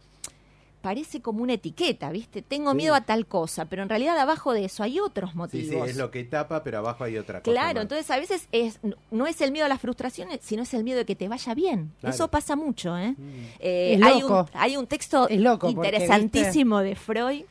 parece 0.87 1.21
como 1.21 1.43
una 1.43 1.55
etiqueta, 1.55 2.13
¿viste? 2.13 2.43
Tengo 2.43 2.73
miedo 2.73 2.95
a 2.95 3.01
tal 3.01 3.27
cosa, 3.27 3.65
pero 3.65 3.83
en 3.83 3.89
realidad 3.89 4.17
abajo 4.17 4.53
de 4.53 4.67
eso 4.67 4.85
hay 4.85 5.01
otros 5.01 5.35
motivos. 5.35 5.67
Sí, 5.67 5.73
sí, 5.73 5.91
es 5.91 5.97
lo 5.97 6.13
que 6.13 6.23
tapa, 6.23 6.63
pero 6.63 6.79
abajo 6.79 7.03
hay 7.03 7.19
otra 7.19 7.41
cosa. 7.41 7.51
Claro, 7.51 7.81
entonces 7.81 8.09
a 8.09 8.17
veces 8.17 8.47
es 8.53 8.79
no 9.11 9.27
es 9.27 9.41
el 9.41 9.51
miedo 9.51 9.67
a 9.67 9.69
las 9.69 9.81
frustraciones, 9.81 10.39
sino 10.45 10.63
es 10.63 10.73
el 10.75 10.85
miedo 10.85 10.99
de 10.99 11.05
que 11.05 11.17
te 11.17 11.27
vaya 11.27 11.55
bien. 11.55 11.91
Eso 12.05 12.29
pasa 12.29 12.55
mucho, 12.55 12.97
¿eh? 12.97 13.17
Mm. 13.19 13.45
eh 13.59 14.01
hay, 14.01 14.23
un, 14.23 14.47
hay 14.53 14.77
un 14.77 14.87
texto 14.87 15.27
interesantísimo 15.29 16.79
de 16.79 16.95
Freud 16.95 17.43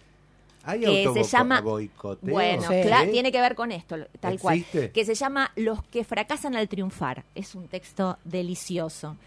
que 0.80 1.10
se 1.14 1.24
llama 1.24 1.62
bueno 2.22 2.68
claro, 2.68 3.12
tiene 3.12 3.34
que 3.34 3.42
ver 3.42 3.54
con 3.54 3.74
esto 3.74 3.98
tal 4.22 4.40
cual 4.40 4.64
que 4.94 5.06
se 5.06 5.14
llama 5.14 5.52
los 5.58 5.84
que 5.84 6.06
fracasan 6.06 6.56
al 6.56 6.70
triunfar 6.70 7.26
es 7.36 7.54
un 7.54 7.68
texto 7.68 8.18
delicioso 8.24 9.18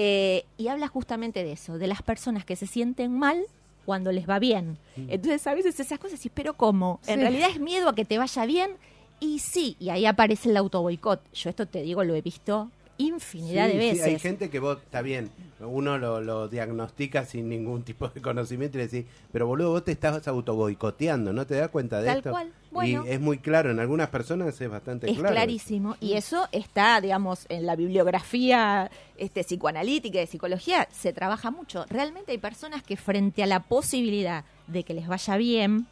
eh, 0.00 0.44
y 0.56 0.68
habla 0.68 0.86
justamente 0.86 1.42
de 1.42 1.50
eso, 1.50 1.76
de 1.76 1.88
las 1.88 2.02
personas 2.02 2.44
que 2.44 2.54
se 2.54 2.68
sienten 2.68 3.18
mal 3.18 3.44
cuando 3.88 4.12
les 4.12 4.28
va 4.28 4.38
bien. 4.38 4.76
Mm. 4.96 5.06
Entonces 5.08 5.46
a 5.46 5.54
veces 5.54 5.80
esas 5.80 5.98
cosas, 5.98 6.22
y 6.26 6.28
pero 6.28 6.52
¿cómo? 6.52 7.00
En 7.06 7.20
realidad 7.20 7.48
es 7.48 7.58
miedo 7.58 7.88
a 7.88 7.94
que 7.94 8.04
te 8.04 8.18
vaya 8.18 8.44
bien 8.44 8.72
y 9.18 9.38
sí, 9.38 9.78
y 9.80 9.88
ahí 9.88 10.04
aparece 10.04 10.50
el 10.50 10.58
auto 10.58 10.82
boicot. 10.82 11.22
Yo 11.32 11.48
esto 11.48 11.64
te 11.64 11.80
digo, 11.80 12.04
lo 12.04 12.14
he 12.14 12.20
visto 12.20 12.70
infinidad 12.98 13.66
de 13.66 13.78
veces. 13.78 14.04
hay 14.04 14.18
gente 14.18 14.50
que 14.50 14.58
vos, 14.58 14.76
está 14.84 15.00
bien, 15.00 15.30
uno 15.60 15.96
lo, 15.96 16.48
diagnostica 16.48 17.24
sin 17.24 17.48
ningún 17.48 17.82
tipo 17.88 18.08
de 18.08 18.20
conocimiento 18.20 18.76
y 18.76 18.82
le 18.82 18.88
decís, 18.88 19.10
pero 19.32 19.46
boludo, 19.46 19.70
vos 19.70 19.84
te 19.84 19.92
estás 19.92 20.28
autoboicoteando, 20.28 21.32
¿no 21.32 21.46
te 21.46 21.54
das 21.54 21.70
cuenta 21.70 22.02
de 22.02 22.10
esto? 22.10 22.30
Cual. 22.30 22.52
Y 22.82 22.94
es 22.94 23.20
muy 23.20 23.38
claro, 23.38 23.70
en 23.70 23.80
algunas 23.80 24.08
personas 24.08 24.60
es 24.60 24.70
bastante 24.70 25.10
es 25.10 25.18
claro. 25.18 25.34
clarísimo, 25.34 25.96
y 26.00 26.14
eso 26.14 26.48
está, 26.52 27.00
digamos, 27.00 27.46
en 27.48 27.66
la 27.66 27.76
bibliografía 27.76 28.90
este, 29.16 29.42
psicoanalítica 29.42 30.18
y 30.18 30.20
de 30.22 30.26
psicología, 30.26 30.88
se 30.90 31.12
trabaja 31.12 31.50
mucho. 31.50 31.84
Realmente 31.88 32.32
hay 32.32 32.38
personas 32.38 32.82
que 32.82 32.96
frente 32.96 33.42
a 33.42 33.46
la 33.46 33.60
posibilidad 33.60 34.44
de 34.66 34.84
que 34.84 34.94
les 34.94 35.08
vaya 35.08 35.36
bien, 35.36 35.86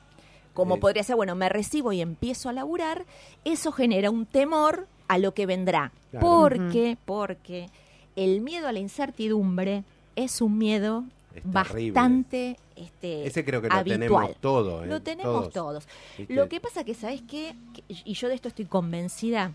como 0.55 0.81
podría 0.81 1.03
ser, 1.03 1.17
bueno, 1.17 1.35
me 1.35 1.49
recibo 1.51 1.93
y 1.93 2.01
empiezo 2.01 2.49
a 2.49 2.53
laburar, 2.53 3.05
eso 3.45 3.73
genera 3.73 4.11
un 4.11 4.25
temor 4.25 4.89
a 5.07 5.19
lo 5.19 5.35
que 5.35 5.47
vendrá. 5.47 5.93
Porque, 6.19 6.97
porque 7.05 7.69
el 8.17 8.41
miedo 8.41 8.67
a 8.67 8.73
la 8.73 8.79
incertidumbre 8.79 9.85
es 10.17 10.41
un 10.41 10.57
miedo 10.57 11.05
bastante 11.45 12.57
este, 12.77 13.27
Ese 13.27 13.45
creo 13.45 13.63
que 13.63 13.69
lo 13.69 13.85
tenemos 13.85 14.37
todos. 14.41 14.85
¿eh? 14.85 14.89
Lo 14.89 15.01
tenemos 15.01 15.51
todos. 15.51 15.89
Lo 16.29 16.49
que 16.49 16.61
pasa 16.61 16.85
que, 16.85 16.95
¿sabes 16.95 17.23
qué? 17.29 17.55
Y 17.89 18.15
yo 18.15 18.29
de 18.29 18.35
esto 18.35 18.49
estoy 18.49 18.67
convencida, 18.67 19.53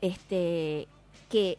este, 0.00 0.86
que 1.28 1.58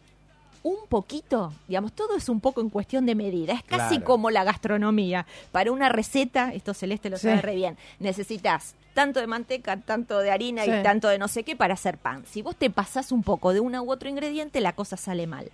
un 0.63 0.87
poquito, 0.87 1.53
digamos, 1.67 1.93
todo 1.93 2.15
es 2.15 2.27
un 2.27 2.39
poco 2.39 2.61
en 2.61 2.69
cuestión 2.69 3.05
de 3.05 3.13
medida. 3.13 3.53
Es 3.53 3.63
casi 3.63 3.99
como 3.99 4.31
la 4.31 4.43
gastronomía. 4.43 5.27
Para 5.51 5.71
una 5.71 5.89
receta, 5.89 6.53
esto 6.53 6.73
Celeste 6.73 7.09
lo 7.09 7.17
sabe 7.17 7.41
re 7.41 7.55
bien, 7.55 7.77
necesitas 7.99 8.73
tanto 8.95 9.19
de 9.19 9.27
manteca, 9.27 9.77
tanto 9.77 10.19
de 10.19 10.31
harina 10.31 10.65
y 10.65 10.81
tanto 10.81 11.09
de 11.09 11.19
no 11.19 11.27
sé 11.27 11.43
qué 11.43 11.55
para 11.55 11.73
hacer 11.73 11.97
pan. 11.97 12.23
Si 12.25 12.41
vos 12.41 12.55
te 12.55 12.69
pasás 12.69 13.11
un 13.11 13.21
poco 13.21 13.53
de 13.53 13.59
uno 13.59 13.83
u 13.83 13.91
otro 13.91 14.09
ingrediente, 14.09 14.61
la 14.61 14.73
cosa 14.73 14.95
sale 14.95 15.27
mal. 15.27 15.51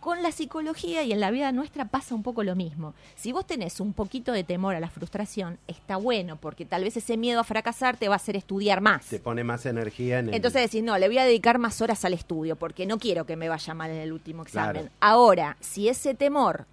Con 0.00 0.22
la 0.22 0.32
psicología 0.32 1.02
y 1.02 1.12
en 1.12 1.20
la 1.20 1.30
vida 1.30 1.52
nuestra 1.52 1.84
pasa 1.84 2.14
un 2.14 2.22
poco 2.22 2.42
lo 2.42 2.56
mismo. 2.56 2.94
Si 3.16 3.32
vos 3.32 3.46
tenés 3.46 3.80
un 3.80 3.92
poquito 3.92 4.32
de 4.32 4.44
temor 4.44 4.74
a 4.74 4.80
la 4.80 4.88
frustración, 4.88 5.58
está 5.68 5.98
bueno, 5.98 6.36
porque 6.36 6.64
tal 6.64 6.84
vez 6.84 6.96
ese 6.96 7.18
miedo 7.18 7.38
a 7.38 7.44
fracasar 7.44 7.98
te 7.98 8.08
va 8.08 8.14
a 8.14 8.16
hacer 8.16 8.34
estudiar 8.34 8.80
más. 8.80 9.04
Te 9.06 9.20
pone 9.20 9.44
más 9.44 9.66
energía 9.66 10.20
en 10.20 10.30
el... 10.30 10.34
Entonces 10.34 10.62
decís, 10.62 10.82
no, 10.82 10.96
le 10.96 11.06
voy 11.06 11.18
a 11.18 11.24
dedicar 11.24 11.58
más 11.58 11.82
horas 11.82 12.02
al 12.06 12.14
estudio, 12.14 12.56
porque 12.56 12.86
no 12.86 12.98
quiero 12.98 13.26
que 13.26 13.36
me 13.36 13.50
vaya 13.50 13.74
mal 13.74 13.90
en 13.90 13.98
el 13.98 14.12
último 14.12 14.42
examen. 14.42 14.90
Ahora, 15.00 15.58
si 15.60 15.88
ese 15.88 16.14
temor 16.14 16.64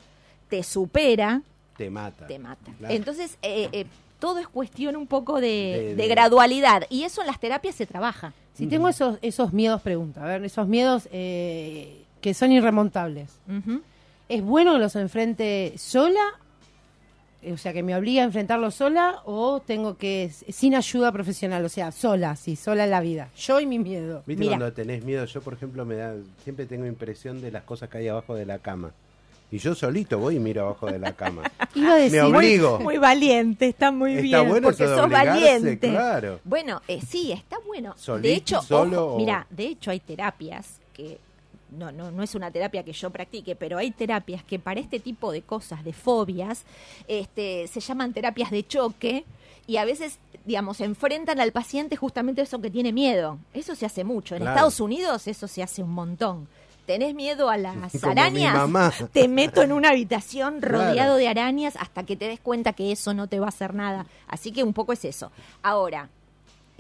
te 0.50 0.64
supera... 0.64 1.42
Te 1.76 1.90
mata. 1.90 2.28
Te 2.28 2.40
mata. 2.40 2.72
Entonces, 2.88 3.38
eh, 3.42 3.68
eh, 3.74 3.86
todo 4.20 4.40
es 4.40 4.48
cuestión 4.48 4.96
un 4.96 5.06
poco 5.06 5.42
de, 5.42 5.96
gradualidad 6.10 6.84
y 6.90 7.04
eso 7.04 7.22
en 7.22 7.28
las 7.28 7.40
terapias 7.42 7.76
se 7.76 7.86
trabaja. 7.86 8.34
Si 8.54 8.68
tengo 8.68 8.88
esos, 8.88 9.20
esos 9.22 9.54
miedos, 9.54 9.82
pregunta, 9.82 10.24
a 10.24 10.28
ver, 10.28 10.44
esos 10.44 10.68
miedos 10.68 11.08
eh, 11.12 12.07
que 12.28 12.34
son 12.34 12.52
irremontables, 12.52 13.30
¿es 14.28 14.44
bueno 14.44 14.74
que 14.74 14.80
los 14.80 14.98
enfrente 14.98 15.72
sola? 15.78 16.20
O 17.50 17.56
sea, 17.56 17.72
que 17.72 17.84
me 17.84 17.96
obliga 17.96 18.24
a 18.24 18.26
enfrentarlos 18.26 18.76
sola 18.76 19.22
o 19.24 19.62
tengo 19.62 19.96
que, 19.96 20.30
sin 20.30 20.76
ayuda 20.76 21.14
profesional, 21.14 21.64
o 21.64 21.70
sea, 21.70 21.94
sola, 21.94 22.36
sí, 22.36 22.58
sola 22.58 22.84
en 22.84 22.90
la 22.90 23.00
vida. 23.00 23.30
Yo 23.38 23.62
y 23.62 23.66
mi 23.66 23.80
miedo. 23.80 24.24
¿Viste 24.26 24.46
cuando 24.46 24.74
tenés 24.74 25.06
miedo? 25.06 25.24
Yo, 25.24 25.40
por 25.40 25.54
ejemplo, 25.54 25.86
me 25.86 25.96
da, 25.96 26.16
siempre 26.44 26.66
tengo 26.66 26.86
impresión 26.86 27.40
de 27.40 27.50
las 27.50 27.64
cosas 27.64 27.90
que 27.90 28.00
hay 28.00 28.10
abajo 28.10 28.36
de 28.36 28.46
la 28.46 28.60
cama. 28.60 28.92
Y 29.50 29.60
yo 29.60 29.74
solito 29.74 30.20
voy 30.20 30.36
y 30.36 30.40
miro 30.40 30.64
abajo 30.64 30.88
de 30.88 31.00
la 31.00 31.14
cama. 31.14 31.44
Iba 31.76 31.94
a 31.94 31.96
decir, 31.96 32.22
Me 32.24 32.24
obligo. 32.24 32.80
Muy, 32.82 32.98
valiente, 32.98 33.70
está 33.70 33.90
muy 33.90 34.16
está 34.16 34.22
bien. 34.22 34.50
Bueno 34.50 34.68
porque 34.68 34.86
sos 34.86 35.10
valiente. 35.10 35.90
Claro. 35.92 36.42
Bueno, 36.44 36.82
eh, 36.90 37.00
sí, 37.08 37.32
está 37.32 37.58
bueno. 37.66 37.96
de 38.22 38.34
hecho, 38.34 38.60
mira, 39.18 39.48
de 39.50 39.68
hecho 39.68 39.92
hay 39.92 40.02
terapias 40.02 40.82
que 40.94 41.26
no, 41.72 41.92
no, 41.92 42.12
no 42.12 42.24
es 42.24 42.36
una 42.36 42.52
terapia 42.52 42.84
que 42.84 42.94
yo 42.94 43.10
practique, 43.10 43.56
pero 43.56 43.78
hay 43.78 43.92
terapias 43.92 44.44
que 44.44 44.60
para 44.60 44.80
este 44.80 45.00
tipo 45.00 45.32
de 45.32 45.42
cosas, 45.42 45.84
de 45.84 45.94
fobias, 45.94 46.64
este, 47.08 47.68
se 47.68 47.80
llaman 47.80 48.14
terapias 48.14 48.52
de 48.52 48.66
choque 48.66 49.26
y 49.66 49.78
a 49.78 49.86
veces, 49.86 50.20
digamos, 50.46 50.80
enfrentan 50.82 51.40
al 51.40 51.52
paciente 51.52 51.96
justamente 51.96 52.42
eso 52.42 52.62
que 52.62 52.70
tiene 52.70 52.94
miedo. 52.94 53.38
Eso 53.54 53.76
se 53.76 53.86
hace 53.86 54.04
mucho. 54.04 54.36
En 54.36 54.48
Estados 54.48 54.80
Unidos 54.80 55.28
eso 55.28 55.48
se 55.48 55.62
hace 55.64 55.84
un 55.84 55.92
montón 55.92 56.48
tenés 56.88 57.14
miedo 57.14 57.50
a 57.50 57.58
las 57.58 58.02
arañas, 58.04 58.58
te 59.12 59.28
meto 59.28 59.62
en 59.62 59.74
una 59.74 59.90
habitación 59.90 60.62
rodeado 60.62 61.18
de 61.18 61.28
arañas 61.28 61.76
hasta 61.76 62.04
que 62.04 62.16
te 62.16 62.30
des 62.30 62.40
cuenta 62.40 62.74
que 62.74 62.92
eso 62.92 63.14
no 63.14 63.28
te 63.28 63.40
va 63.40 63.48
a 63.48 63.50
hacer 63.50 63.76
nada. 63.76 64.08
Así 64.26 64.52
que 64.52 64.64
un 64.64 64.74
poco 64.74 64.94
es 64.94 65.04
eso. 65.06 65.32
Ahora, 65.62 66.10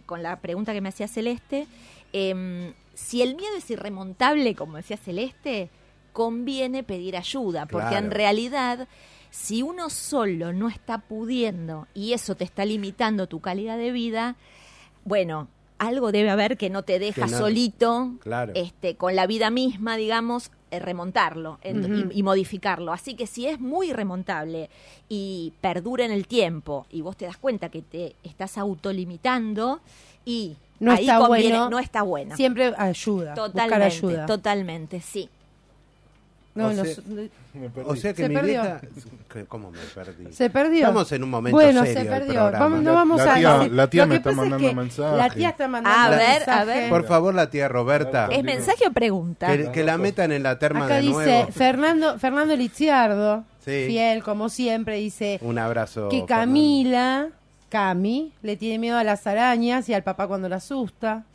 con 0.05 0.23
la 0.23 0.39
pregunta 0.39 0.73
que 0.73 0.81
me 0.81 0.89
hacía 0.89 1.09
Celeste, 1.09 1.67
em, 2.13 2.73
si 2.97 3.21
el 3.21 3.35
miedo 3.35 3.55
es 3.55 3.69
irremontable, 3.69 4.55
como 4.55 4.77
decía 4.77 4.97
Celeste, 4.97 5.69
conviene 6.13 6.81
pedir 6.81 7.15
ayuda, 7.15 7.67
porque 7.67 7.95
en 7.95 8.09
realidad 8.09 8.87
si 9.29 9.61
uno 9.61 9.91
solo 9.91 10.51
no 10.51 10.67
está 10.67 10.97
pudiendo 10.97 11.87
y 11.93 12.13
eso 12.13 12.33
te 12.33 12.43
está 12.43 12.65
limitando 12.65 13.27
tu 13.27 13.39
calidad 13.39 13.77
de 13.77 13.91
vida, 13.91 14.35
bueno, 15.05 15.47
algo 15.77 16.11
debe 16.11 16.31
haber 16.31 16.57
que 16.57 16.71
no 16.71 16.81
te 16.81 16.97
deja 16.97 17.27
solito, 17.27 18.13
este, 18.55 18.95
con 18.95 19.15
la 19.15 19.27
vida 19.27 19.51
misma, 19.51 19.95
digamos, 19.95 20.49
eh, 20.69 20.79
remontarlo 20.79 21.59
y, 21.63 22.23
modificarlo. 22.23 22.91
Así 22.91 23.15
que 23.15 23.27
si 23.27 23.47
es 23.47 23.59
muy 23.59 23.93
remontable 23.93 24.69
y 25.07 25.53
perdura 25.61 26.05
en 26.05 26.11
el 26.11 26.27
tiempo 26.27 26.85
y 26.91 27.01
vos 27.01 27.15
te 27.15 27.25
das 27.25 27.37
cuenta 27.37 27.69
que 27.69 27.81
te 27.81 28.15
estás 28.23 28.57
autolimitando 28.57 29.79
y 30.25 30.57
no 30.79 30.93
está 30.93 31.25
bueno, 31.25 31.69
no 31.69 31.79
está 31.79 32.01
bueno. 32.01 32.35
Siempre 32.35 32.73
ayuda. 32.77 33.33
Totalmente, 33.33 33.85
ayuda. 33.85 34.25
totalmente, 34.25 35.01
sí. 35.01 35.29
No, 36.57 36.69
o, 37.85 37.95
sea, 37.95 38.13
que 38.13 38.27
mi 38.27 38.35
perdió. 38.35 38.61
vieja... 38.61 38.81
¿Cómo 39.47 39.69
me 39.69 39.77
perdí? 39.93 40.33
Se 40.33 40.49
perdió. 40.49 40.79
Estamos 40.79 41.11
en 41.11 41.23
un 41.23 41.29
momento 41.29 41.55
bueno, 41.55 41.83
serio 41.85 42.01
se 42.01 42.09
perdió. 42.09 42.51
Vamos, 42.51 42.81
no 42.81 42.93
vamos 42.93 43.23
la, 43.23 43.33
a... 43.33 43.35
Tía, 43.35 43.67
la 43.67 43.89
tía 43.89 44.05
me 44.07 44.15
está 44.15 44.31
mandando 44.31 44.73
mensaje. 44.73 45.17
La 45.17 45.29
tía 45.29 45.49
está 45.49 45.67
mandando 45.67 46.15
a 46.15 46.17
ver, 46.17 46.49
A 46.49 46.63
ver. 46.65 46.89
Por 46.89 47.05
favor, 47.05 47.35
la 47.35 47.49
tía 47.49 47.67
Roberta. 47.67 48.27
¿Es 48.31 48.43
mensaje 48.43 48.87
o 48.87 48.91
pregunta? 48.91 49.47
Que, 49.71 49.83
la 49.83 49.97
metan 49.97 50.31
en 50.31 50.43
la 50.43 50.57
terma 50.57 50.85
Acá 50.85 50.95
de 50.95 51.01
dice 51.01 51.47
Fernando, 51.51 52.17
Fernando 52.17 52.55
Liziardo, 52.55 53.43
fiel 53.63 54.23
como 54.23 54.49
siempre, 54.49 54.97
dice... 54.97 55.37
Un 55.41 55.59
abrazo. 55.59 56.09
Que 56.09 56.25
Camila, 56.25 57.29
Cami, 57.69 58.33
le 58.41 58.57
tiene 58.57 58.79
miedo 58.79 58.97
a 58.97 59.03
las 59.03 59.27
arañas 59.27 59.87
y 59.89 59.93
al 59.93 60.03
papá 60.03 60.27
cuando 60.27 60.49
la 60.49 60.55
asusta. 60.55 61.25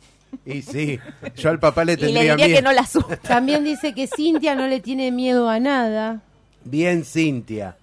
Y 0.45 0.61
sí, 0.61 0.99
yo 1.35 1.49
al 1.49 1.59
papá 1.59 1.85
le 1.85 1.97
tendría 1.97 2.23
y 2.23 2.27
le 2.27 2.35
diría 2.35 2.55
que 2.57 2.61
no 2.61 2.71
la 2.71 2.81
asusta. 2.81 3.17
También 3.17 3.63
dice 3.63 3.93
que 3.93 4.07
Cintia 4.07 4.55
no 4.55 4.67
le 4.67 4.79
tiene 4.79 5.11
miedo 5.11 5.49
a 5.49 5.59
nada. 5.59 6.21
Bien, 6.63 7.03
Cintia. 7.03 7.77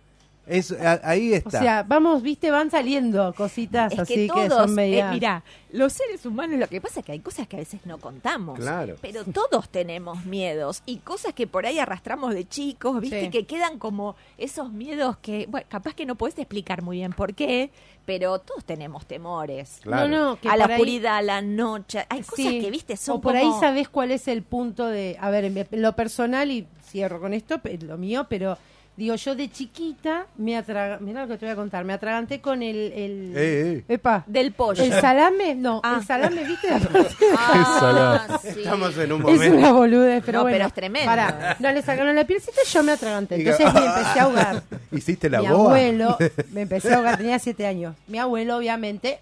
Es, 0.51 0.75
ahí 1.05 1.33
está. 1.33 1.59
O 1.59 1.63
sea, 1.63 1.83
vamos, 1.85 2.23
viste, 2.23 2.51
van 2.51 2.73
saliendo 2.73 3.33
cositas 3.35 3.97
así 3.97 4.29
que, 4.29 4.49
son 4.49 4.71
eh, 4.71 4.73
medias. 4.73 5.15
mira, 5.15 5.45
los 5.71 5.93
seres 5.93 6.27
humanos, 6.27 6.59
lo 6.59 6.67
que 6.67 6.81
pasa 6.81 7.01
es 7.01 7.07
que 7.07 7.13
hay 7.13 7.21
cosas 7.21 7.47
que 7.47 7.55
a 7.55 7.61
veces 7.61 7.87
no 7.87 7.99
contamos. 7.99 8.59
Claro. 8.59 8.97
Pero 9.01 9.25
todos 9.25 9.69
tenemos 9.69 10.25
miedos 10.25 10.83
y 10.87 10.97
cosas 10.99 11.35
que 11.35 11.47
por 11.47 11.67
ahí 11.67 11.79
arrastramos 11.79 12.35
de 12.35 12.49
chicos, 12.49 13.01
viste, 13.01 13.31
que 13.31 13.47
quedan 13.47 13.79
como 13.79 14.17
esos 14.39 14.73
miedos 14.73 15.17
que, 15.19 15.47
bueno, 15.49 15.67
capaz 15.71 15.95
que 15.95 16.05
no 16.05 16.17
puedes 16.17 16.37
explicar 16.37 16.83
muy 16.83 16.97
bien 16.97 17.13
por 17.13 17.33
qué, 17.35 17.71
pero 18.05 18.41
todos 18.41 18.65
tenemos 18.65 19.07
temores. 19.07 19.79
Claro. 19.83 20.09
No, 20.09 20.35
no, 20.35 20.51
a 20.51 20.57
la 20.57 20.67
oscuridad, 20.67 21.19
a 21.19 21.23
la 21.23 21.43
noche. 21.43 22.05
Hay 22.09 22.23
cosas 22.23 22.47
que, 22.47 22.71
viste, 22.73 22.97
son 22.97 23.19
O 23.19 23.21
por 23.21 23.37
ahí 23.37 23.51
sabes 23.61 23.89
cuál 23.89 24.11
es 24.11 24.27
el 24.27 24.43
punto 24.43 24.89
de, 24.89 25.17
a 25.21 25.31
ver, 25.31 25.45
en 25.45 25.67
lo 25.81 25.95
personal, 25.95 26.51
y 26.51 26.67
cierro 26.83 27.21
con 27.21 27.35
esto, 27.35 27.61
lo 27.83 27.99
mío, 27.99 28.27
pero 28.29 28.59
Digo, 29.01 29.15
yo 29.15 29.35
de 29.35 29.51
chiquita 29.51 30.27
me 30.37 30.59
atraganté, 30.59 31.03
mira 31.03 31.23
lo 31.23 31.29
que 31.29 31.39
te 31.39 31.47
voy 31.47 31.55
a 31.55 31.57
contar, 31.57 31.87
me 31.87 31.95
atraganté 31.95 32.43
con 32.43 32.63
el, 32.63 32.93
el 32.93 33.33
eh, 33.35 33.85
eh. 33.89 33.95
Epa, 33.95 34.25
del 34.27 34.53
pollo. 34.53 34.85
El 34.85 34.93
salame, 34.93 35.55
no, 35.55 35.79
el 35.83 35.91
ah. 35.91 36.03
salame, 36.07 36.45
¿viste? 36.45 36.69
ah, 37.39 38.39
sí. 38.43 38.59
Estamos 38.59 38.99
en 38.99 39.13
un 39.13 39.23
momento. 39.23 39.43
Es 39.43 39.53
una 39.53 39.73
boludez, 39.73 40.23
pero 40.23 40.41
no, 40.41 40.43
bueno. 40.43 40.55
pero 40.55 40.67
es 40.67 40.75
tremendo. 40.75 41.07
Para, 41.07 41.57
no 41.59 41.73
le 41.73 41.81
sacaron 41.81 42.15
la 42.15 42.27
pielcita 42.27 42.61
y 42.63 42.69
yo 42.69 42.83
me 42.83 42.93
atraganté. 42.93 43.37
Entonces 43.37 43.73
me 43.73 43.87
empecé 43.87 44.21
a 44.21 44.23
ahogar. 44.25 44.63
¿Hiciste 44.93 45.31
la 45.31 45.41
Mi 45.41 45.49
boa? 45.49 45.71
abuelo, 45.71 46.19
me 46.53 46.61
empecé 46.61 46.93
a 46.93 46.97
ahogar, 46.97 47.17
tenía 47.17 47.39
siete 47.39 47.67
años. 47.67 47.97
Mi 48.07 48.19
abuelo, 48.19 48.59
obviamente, 48.59 49.21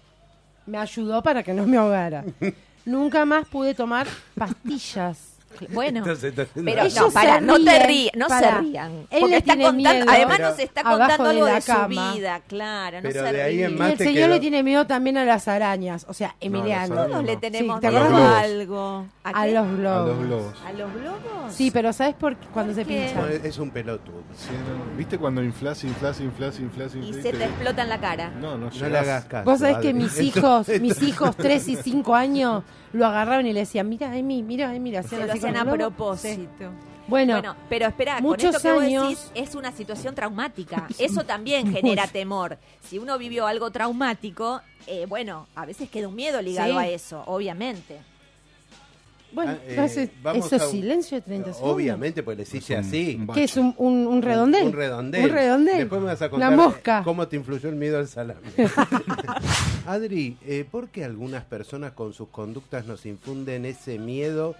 me 0.65 0.77
ayudó 0.77 1.23
para 1.23 1.41
que 1.41 1.53
no 1.53 1.65
me 1.65 1.77
ahogara. 1.77 2.25
Nunca 2.83 3.23
más 3.23 3.47
pude 3.47 3.73
tomar 3.75 4.07
pastillas 4.35 5.28
bueno, 5.69 6.03
pero 6.03 6.83
no, 6.95 7.11
para, 7.11 7.41
no 7.41 7.63
te 7.63 7.85
rías, 7.85 8.13
no 8.15 8.29
se 8.29 8.51
rían. 8.51 9.07
Él 9.09 9.33
está 9.33 9.57
contando, 9.57 10.11
además 10.11 10.39
nos 10.39 10.59
está 10.59 10.83
contando 10.83 11.29
algo 11.29 11.45
de, 11.45 11.61
su 11.61 11.87
vida, 11.87 12.41
claro, 12.47 13.01
no 13.01 13.11
se 13.11 13.31
ríen. 13.31 13.77
Y 13.77 13.81
el 13.81 13.97
señor 13.97 14.29
le 14.29 14.39
tiene 14.39 14.63
miedo 14.63 14.85
también 14.87 15.17
a 15.17 15.25
las 15.25 15.47
arañas, 15.47 16.05
o 16.07 16.13
sea, 16.13 16.35
Emiliano. 16.39 16.95
Todos 16.95 17.23
le 17.23 17.37
tenemos 17.37 17.81
miedo 17.81 17.97
a 17.97 18.39
algo. 18.39 19.05
¿A, 19.23 19.47
los 19.47 19.77
globos. 19.77 20.55
¿A 20.65 20.71
los 20.73 20.93
globos? 20.93 21.53
Sí, 21.53 21.71
pero 21.71 21.93
¿sabes 21.93 22.15
por 22.15 22.35
qué? 22.35 22.47
Cuando 22.47 22.73
se 22.73 22.85
pincha. 22.85 23.29
Es 23.43 23.57
un 23.57 23.69
pelotudo. 23.71 24.23
¿Viste 24.97 25.17
cuando 25.17 25.43
inflas, 25.43 25.83
inflas, 25.83 26.19
inflas, 26.19 26.59
inflas, 26.59 26.95
Y 26.95 27.13
se 27.13 27.31
te 27.31 27.43
explota 27.43 27.83
en 27.83 27.89
la 27.89 27.99
cara. 27.99 28.29
No, 28.31 28.57
no, 28.57 28.69
no 28.69 28.89
le 28.89 28.97
hagas 28.97 29.25
caso. 29.25 29.49
Vos 29.49 29.59
sabés 29.59 29.77
que 29.77 29.93
mis 29.93 30.19
hijos, 30.19 30.67
mis 30.79 31.01
hijos 31.01 31.35
3 31.35 31.67
y 31.67 31.75
5 31.75 32.15
años 32.15 32.63
lo 32.93 33.05
agarraban 33.05 33.45
y 33.45 33.53
le 33.53 33.61
decían, 33.61 33.87
mira, 33.87 34.11
Amy, 34.11 34.41
mira, 34.43 34.69
Amy, 34.71 34.95
hacían 34.95 35.27
lo 35.27 35.33
hacían 35.47 35.57
a 35.57 35.71
propósito. 35.71 36.71
Bueno, 37.09 37.55
pero 37.67 37.87
espera, 37.87 38.21
muchos 38.21 38.51
con 38.51 38.55
esto 38.55 38.79
que 38.79 38.85
años... 38.85 39.03
vos 39.03 39.31
decís 39.33 39.49
es 39.49 39.55
una 39.55 39.71
situación 39.71 40.13
traumática. 40.13 40.87
Eso 40.99 41.23
también 41.23 41.73
genera 41.73 42.07
temor. 42.11 42.57
Si 42.87 42.99
uno 42.99 43.17
vivió 43.17 43.47
algo 43.47 43.71
traumático, 43.71 44.61
eh, 44.85 45.05
bueno, 45.07 45.47
a 45.55 45.65
veces 45.65 45.89
queda 45.89 46.07
un 46.07 46.15
miedo 46.15 46.41
ligado 46.41 46.77
a 46.77 46.87
eso, 46.87 47.23
obviamente. 47.25 47.99
Bueno, 49.31 49.51
ah, 49.51 49.57
eh, 49.63 50.09
eso 50.35 50.55
es 50.55 50.63
silencio 50.71 51.17
de 51.17 51.21
30 51.21 51.53
segundos. 51.53 51.75
Obviamente, 51.75 52.23
pues 52.23 52.35
le 52.35 52.43
hiciste 52.43 52.75
así. 52.75 53.19
¿Qué 53.33 53.43
es 53.43 53.57
un, 53.57 53.75
un, 53.77 54.07
un 54.07 54.21
redondel? 54.23 54.67
Un, 54.67 54.73
redondel. 54.73 55.23
Un 55.25 55.29
redondel. 55.29 55.77
Después 55.77 56.01
me 56.01 56.07
vas 56.07 56.21
a 56.23 56.29
contar 56.29 56.55
mosca. 56.55 57.03
cómo 57.03 57.27
te 57.27 57.35
influyó 57.35 57.69
el 57.69 57.75
miedo 57.75 57.99
al 57.99 58.07
salame. 58.07 58.39
Adri, 59.85 60.37
eh, 60.47 60.65
¿por 60.69 60.89
qué 60.89 61.03
algunas 61.03 61.43
personas 61.43 61.91
con 61.91 62.13
sus 62.13 62.29
conductas 62.29 62.85
nos 62.85 63.05
infunden 63.05 63.65
ese 63.65 63.99
miedo 63.99 64.55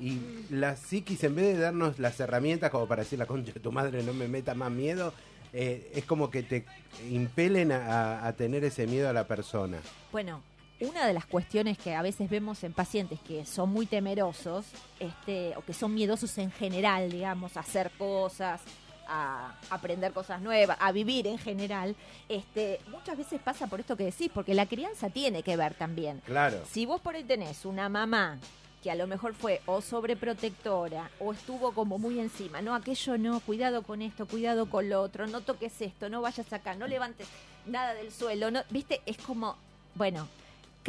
y 0.00 0.20
la 0.50 0.76
psiquis, 0.76 1.22
en 1.24 1.34
vez 1.34 1.56
de 1.56 1.62
darnos 1.62 1.98
las 1.98 2.18
herramientas 2.20 2.70
como 2.70 2.86
para 2.86 3.02
decir 3.02 3.18
la 3.18 3.26
concha 3.26 3.52
de 3.52 3.60
tu 3.60 3.72
madre 3.72 4.02
no 4.02 4.12
me 4.12 4.28
meta 4.28 4.54
más 4.54 4.70
miedo, 4.70 5.12
eh, 5.52 5.90
es 5.94 6.04
como 6.04 6.30
que 6.30 6.42
te 6.42 6.64
impelen 7.10 7.72
a, 7.72 8.26
a 8.26 8.32
tener 8.34 8.64
ese 8.64 8.86
miedo 8.86 9.08
a 9.08 9.12
la 9.12 9.26
persona? 9.26 9.78
Bueno, 10.12 10.42
una 10.80 11.06
de 11.06 11.12
las 11.12 11.26
cuestiones 11.26 11.78
que 11.78 11.94
a 11.94 12.02
veces 12.02 12.30
vemos 12.30 12.62
en 12.64 12.72
pacientes 12.72 13.18
que 13.20 13.44
son 13.44 13.70
muy 13.70 13.86
temerosos, 13.86 14.66
este, 15.00 15.56
o 15.56 15.62
que 15.62 15.72
son 15.72 15.94
miedosos 15.94 16.36
en 16.38 16.50
general, 16.50 17.10
digamos, 17.10 17.56
a 17.56 17.60
hacer 17.60 17.90
cosas, 17.98 18.60
a 19.08 19.54
aprender 19.70 20.12
cosas 20.12 20.40
nuevas, 20.40 20.76
a 20.80 20.92
vivir 20.92 21.26
en 21.26 21.38
general, 21.38 21.96
este, 22.28 22.80
muchas 22.90 23.16
veces 23.16 23.40
pasa 23.40 23.66
por 23.66 23.80
esto 23.80 23.96
que 23.96 24.04
decís, 24.04 24.30
porque 24.32 24.54
la 24.54 24.66
crianza 24.66 25.10
tiene 25.10 25.42
que 25.42 25.56
ver 25.56 25.74
también. 25.74 26.20
Claro. 26.26 26.62
Si 26.70 26.86
vos 26.86 27.00
por 27.00 27.16
ahí 27.16 27.24
tenés 27.24 27.64
una 27.64 27.88
mamá 27.88 28.38
que 28.82 28.90
a 28.90 28.94
lo 28.94 29.06
mejor 29.06 29.34
fue 29.34 29.60
o 29.66 29.80
sobreprotectora 29.80 31.10
o 31.18 31.32
estuvo 31.32 31.72
como 31.72 31.98
muy 31.98 32.20
encima, 32.20 32.62
no, 32.62 32.74
aquello 32.74 33.18
no, 33.18 33.40
cuidado 33.40 33.82
con 33.82 34.02
esto, 34.02 34.26
cuidado 34.26 34.70
con 34.70 34.88
lo 34.88 35.00
otro, 35.00 35.26
no 35.26 35.40
toques 35.40 35.80
esto, 35.80 36.08
no 36.08 36.20
vayas 36.20 36.52
acá, 36.52 36.74
no 36.74 36.86
levantes 36.86 37.26
nada 37.66 37.94
del 37.94 38.12
suelo, 38.12 38.50
no, 38.50 38.62
viste, 38.70 39.00
es 39.06 39.18
como, 39.18 39.56
bueno, 39.94 40.28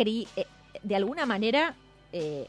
eh, 0.05 0.45
de 0.81 0.95
alguna 0.95 1.25
manera 1.25 1.75
eh, 2.13 2.47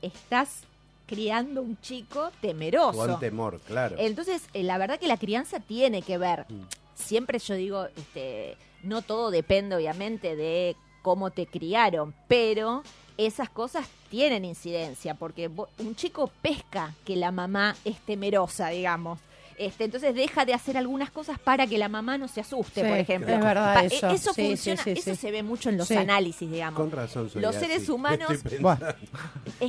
estás 0.00 0.62
criando 1.06 1.60
un 1.60 1.78
chico 1.80 2.30
temeroso. 2.40 2.98
Con 2.98 3.20
temor, 3.20 3.60
claro. 3.60 3.96
Entonces, 3.98 4.48
eh, 4.54 4.62
la 4.62 4.78
verdad 4.78 4.98
que 4.98 5.06
la 5.06 5.18
crianza 5.18 5.60
tiene 5.60 6.02
que 6.02 6.18
ver. 6.18 6.46
Mm. 6.48 6.62
Siempre 6.94 7.38
yo 7.38 7.54
digo, 7.54 7.86
este, 7.96 8.56
no 8.82 9.02
todo 9.02 9.30
depende 9.30 9.76
obviamente 9.76 10.36
de 10.36 10.74
cómo 11.02 11.30
te 11.30 11.46
criaron, 11.46 12.14
pero 12.28 12.82
esas 13.18 13.50
cosas 13.50 13.86
tienen 14.08 14.44
incidencia, 14.44 15.14
porque 15.14 15.48
un 15.78 15.96
chico 15.96 16.30
pesca 16.42 16.94
que 17.04 17.16
la 17.16 17.30
mamá 17.30 17.76
es 17.84 17.98
temerosa, 18.00 18.68
digamos. 18.68 19.18
Este, 19.58 19.84
entonces 19.84 20.14
deja 20.14 20.44
de 20.44 20.52
hacer 20.52 20.76
algunas 20.76 21.10
cosas 21.10 21.38
para 21.38 21.66
que 21.66 21.78
la 21.78 21.88
mamá 21.88 22.18
no 22.18 22.28
se 22.28 22.40
asuste, 22.40 22.82
por 22.82 22.98
ejemplo. 22.98 23.32
Es 23.32 23.40
verdad 23.40 23.84
eso. 23.84 24.10
Eso 24.10 24.34
funciona, 24.34 24.82
eso 24.84 25.14
se 25.14 25.30
ve 25.30 25.42
mucho 25.42 25.70
en 25.70 25.78
los 25.78 25.90
análisis, 25.90 26.50
digamos. 26.50 26.78
Con 26.78 26.90
razón 26.90 27.30
Los 27.34 27.54
seres 27.56 27.88
humanos... 27.88 28.30
Es 28.30 28.42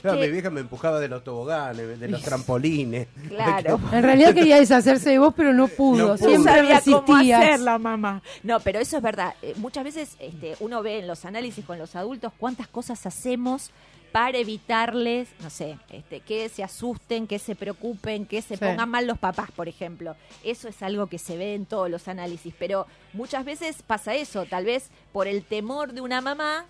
que... 0.01 0.11
Mi 0.11 0.29
vieja 0.29 0.49
me 0.49 0.59
empujaba 0.59 0.99
de 0.99 1.07
los 1.07 1.23
toboganes, 1.23 1.99
de 1.99 2.07
los 2.09 2.21
trampolines. 2.23 3.07
Claro. 3.29 3.79
en 3.93 4.03
realidad 4.03 4.33
quería 4.33 4.57
deshacerse 4.57 5.11
de 5.11 5.19
vos, 5.19 5.33
pero 5.35 5.53
no 5.53 5.67
pudo. 5.69 6.09
No 6.09 6.17
Siempre 6.17 6.53
sabía 6.53 6.81
cómo 6.81 7.15
hacer 7.15 7.59
la 7.61 7.79
mamá. 7.79 8.21
No, 8.43 8.59
pero 8.59 8.79
eso 8.79 8.97
es 8.97 9.03
verdad. 9.03 9.35
Eh, 9.41 9.53
muchas 9.57 9.85
veces 9.85 10.17
este, 10.19 10.55
uno 10.59 10.83
ve 10.83 10.99
en 10.99 11.07
los 11.07 11.23
análisis 11.23 11.63
con 11.63 11.77
los 11.77 11.95
adultos 11.95 12.33
cuántas 12.37 12.67
cosas 12.67 13.05
hacemos 13.05 13.71
para 14.11 14.37
evitarles, 14.37 15.29
no 15.41 15.49
sé, 15.49 15.77
este, 15.89 16.21
que 16.21 16.49
se 16.49 16.63
asusten, 16.63 17.27
que 17.27 17.39
se 17.39 17.55
preocupen, 17.55 18.25
que 18.25 18.41
se 18.41 18.57
pongan 18.57 18.89
mal 18.89 19.07
los 19.07 19.17
papás, 19.17 19.51
por 19.51 19.67
ejemplo. 19.67 20.15
Eso 20.43 20.67
es 20.67 20.81
algo 20.81 21.07
que 21.07 21.17
se 21.17 21.37
ve 21.37 21.53
en 21.53 21.65
todos 21.65 21.89
los 21.89 22.07
análisis, 22.07 22.53
pero 22.57 22.87
muchas 23.13 23.45
veces 23.45 23.81
pasa 23.83 24.15
eso, 24.15 24.45
tal 24.45 24.65
vez 24.65 24.89
por 25.11 25.27
el 25.27 25.43
temor 25.43 25.93
de 25.93 26.01
una 26.01 26.21
mamá, 26.21 26.65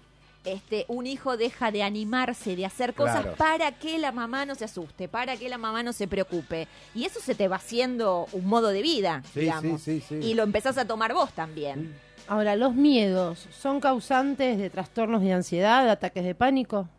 este, 0.45 0.85
un 0.87 1.07
hijo 1.07 1.35
deja 1.35 1.71
de 1.71 1.83
animarse, 1.83 2.55
de 2.55 2.65
hacer 2.65 2.93
cosas 2.93 3.25
para 3.37 3.73
que 3.73 3.97
la 3.97 4.11
mamá 4.11 4.45
no 4.45 4.55
se 4.55 4.65
asuste, 4.65 5.07
para 5.07 5.35
que 5.35 5.49
la 5.49 5.57
mamá 5.57 5.83
no 5.83 5.93
se 5.93 6.07
preocupe. 6.07 6.67
Y 6.95 7.05
eso 7.05 7.19
se 7.19 7.35
te 7.35 7.47
va 7.47 7.57
haciendo 7.57 8.27
un 8.31 8.45
modo 8.45 8.69
de 8.69 8.81
vida, 8.81 9.23
digamos. 9.35 9.87
y 9.87 10.33
lo 10.33 10.43
empezás 10.43 10.77
a 10.77 10.85
tomar 10.85 11.13
vos 11.13 11.31
también. 11.33 11.95
Ahora, 12.29 12.55
¿los 12.55 12.75
miedos 12.75 13.47
son 13.51 13.79
causantes 13.79 14.57
de 14.57 14.69
trastornos 14.69 15.21
de 15.21 15.33
ansiedad, 15.33 15.83
de 15.83 15.91
ataques 15.91 16.23
de 16.25 16.35
pánico? 16.35 16.89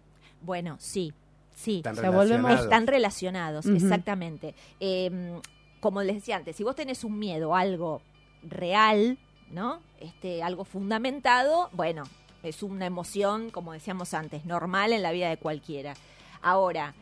Bueno, 0.42 0.77
sí, 0.79 1.12
sí. 1.55 1.77
Están 1.77 1.96
relacionados. 1.96 2.61
Están 2.61 2.87
relacionados, 2.87 3.66
exactamente. 3.66 4.55
Em, 4.81 5.40
como 5.81 6.03
les 6.03 6.16
decía 6.16 6.37
antes, 6.37 6.57
si 6.57 6.64
vos 6.64 6.77
tenés 6.77 7.05
un 7.05 7.18
miedo, 7.18 7.55
algo 7.55 8.03
real, 8.42 9.18
¿no? 9.51 9.81
Este, 10.01 10.42
algo 10.42 10.64
fundamentado, 10.64 11.70
bueno, 11.72 12.05
es 12.42 12.62
una 12.62 12.87
emoción, 12.87 13.51
como 13.51 13.72
decíamos 13.72 14.14
antes, 14.14 14.44
normal 14.44 14.92
en 14.92 15.03
la 15.03 15.12
vida 15.12 15.29
de 15.29 15.37
cualquiera. 15.37 15.94
Ahora, 16.40 16.94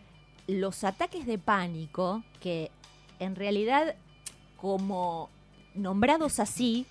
los 0.47 0.85
ataques 0.85 1.27
de 1.27 1.39
pánico, 1.39 2.23
que 2.41 2.71
en 3.19 3.37
realidad, 3.37 3.97
como 4.57 5.29
nombrados 5.75 6.41
así, 6.41 6.87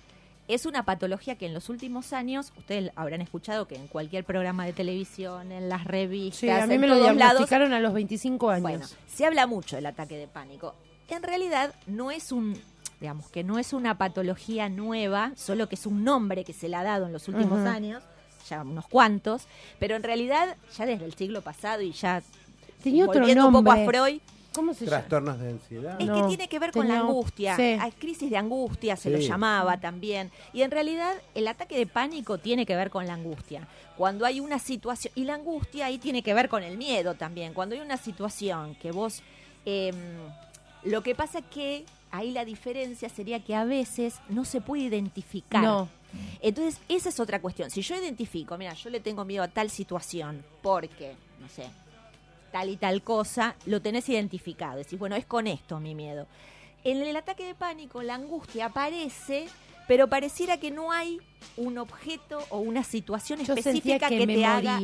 es 0.48 0.66
una 0.66 0.84
patología 0.84 1.36
que 1.36 1.46
en 1.46 1.54
los 1.54 1.68
últimos 1.68 2.12
años, 2.12 2.52
ustedes 2.56 2.90
habrán 2.96 3.20
escuchado 3.20 3.66
que 3.66 3.74
en 3.74 3.88
cualquier 3.88 4.24
programa 4.24 4.64
de 4.64 4.72
televisión, 4.72 5.52
en 5.52 5.68
las 5.68 5.84
revistas, 5.84 6.38
sí, 6.38 6.50
a 6.50 6.66
mí 6.66 6.74
en 6.74 6.80
me 6.80 6.86
lo 6.86 6.98
diagnosticaron 6.98 7.72
a 7.72 7.80
los 7.80 7.92
25 7.92 8.50
años. 8.50 8.62
Bueno, 8.62 8.86
se 9.06 9.26
habla 9.26 9.46
mucho 9.46 9.76
del 9.76 9.86
ataque 9.86 10.16
de 10.16 10.28
pánico. 10.28 10.74
En 11.08 11.22
realidad 11.22 11.74
no 11.86 12.10
es 12.10 12.32
un, 12.32 12.60
digamos, 13.00 13.28
que 13.28 13.44
no 13.44 13.58
es 13.58 13.72
una 13.72 13.98
patología 13.98 14.68
nueva, 14.68 15.32
solo 15.36 15.68
que 15.68 15.74
es 15.74 15.86
un 15.86 16.04
nombre 16.04 16.44
que 16.44 16.52
se 16.52 16.68
le 16.68 16.76
ha 16.76 16.82
dado 16.82 17.06
en 17.06 17.12
los 17.12 17.28
últimos 17.28 17.66
años, 17.66 18.02
ya 18.48 18.62
unos 18.62 18.86
cuantos, 18.86 19.46
pero 19.78 19.96
en 19.96 20.02
realidad 20.02 20.56
ya 20.76 20.86
desde 20.86 21.04
el 21.04 21.14
siglo 21.14 21.42
pasado 21.42 21.82
y 21.82 21.92
ya 21.92 22.22
Tenía 22.82 23.04
otro 23.04 23.20
nombre. 23.20 23.42
un 23.42 23.52
poco 23.52 23.70
a 23.72 23.84
Freud, 23.84 24.20
¿Cómo 24.56 24.72
se 24.72 24.86
Trastornos 24.86 25.38
de 25.38 25.50
ansiedad. 25.50 26.00
Es 26.00 26.10
que 26.10 26.22
tiene 26.28 26.48
que 26.48 26.58
ver 26.58 26.72
con 26.72 26.88
la 26.88 27.00
angustia. 27.00 27.56
Hay 27.56 27.92
crisis 27.92 28.30
de 28.30 28.38
angustia, 28.38 28.96
se 28.96 29.10
lo 29.10 29.18
llamaba 29.18 29.78
también. 29.78 30.30
Y 30.54 30.62
en 30.62 30.70
realidad 30.70 31.12
el 31.34 31.46
ataque 31.46 31.76
de 31.76 31.86
pánico 31.86 32.38
tiene 32.38 32.64
que 32.64 32.74
ver 32.74 32.88
con 32.88 33.06
la 33.06 33.12
angustia. 33.12 33.68
Cuando 33.98 34.24
hay 34.24 34.40
una 34.40 34.58
situación, 34.58 35.12
y 35.14 35.24
la 35.24 35.34
angustia 35.34 35.86
ahí 35.86 35.98
tiene 35.98 36.22
que 36.22 36.32
ver 36.32 36.48
con 36.48 36.62
el 36.62 36.78
miedo 36.78 37.14
también. 37.14 37.52
Cuando 37.52 37.74
hay 37.74 37.82
una 37.82 37.98
situación 37.98 38.74
que 38.76 38.92
vos... 38.92 39.22
Em, 39.66 39.94
lo 40.84 41.02
que 41.02 41.14
pasa 41.14 41.42
que 41.42 41.84
ahí 42.10 42.30
la 42.30 42.44
diferencia 42.44 43.10
sería 43.10 43.44
que 43.44 43.54
a 43.54 43.64
veces 43.64 44.14
no 44.30 44.46
se 44.46 44.62
puede 44.62 44.84
identificar. 44.84 45.62
No. 45.62 45.88
Entonces, 46.40 46.80
esa 46.88 47.10
es 47.10 47.20
otra 47.20 47.42
cuestión. 47.42 47.70
Si 47.70 47.82
yo 47.82 47.94
identifico, 47.96 48.56
mira, 48.56 48.72
yo 48.72 48.88
le 48.88 49.00
tengo 49.00 49.24
miedo 49.24 49.42
a 49.42 49.48
tal 49.48 49.68
situación, 49.68 50.44
porque, 50.62 51.14
no 51.40 51.48
sé, 51.48 51.64
tal 52.56 52.70
y 52.70 52.76
tal 52.78 53.02
cosa, 53.02 53.54
lo 53.66 53.82
tenés 53.82 54.08
identificado. 54.08 54.78
Decís, 54.78 54.98
bueno, 54.98 55.14
es 55.14 55.26
con 55.26 55.46
esto 55.46 55.78
mi 55.78 55.94
miedo. 55.94 56.26
En 56.84 57.02
el 57.02 57.14
ataque 57.14 57.44
de 57.44 57.54
pánico, 57.54 58.02
la 58.02 58.14
angustia 58.14 58.66
aparece, 58.66 59.46
pero 59.86 60.08
pareciera 60.08 60.56
que 60.56 60.70
no 60.70 60.90
hay 60.90 61.20
un 61.58 61.76
objeto 61.76 62.38
o 62.48 62.60
una 62.60 62.82
situación 62.82 63.42
específica 63.42 64.08
que, 64.08 64.26
te 64.26 64.44
haga 64.46 64.80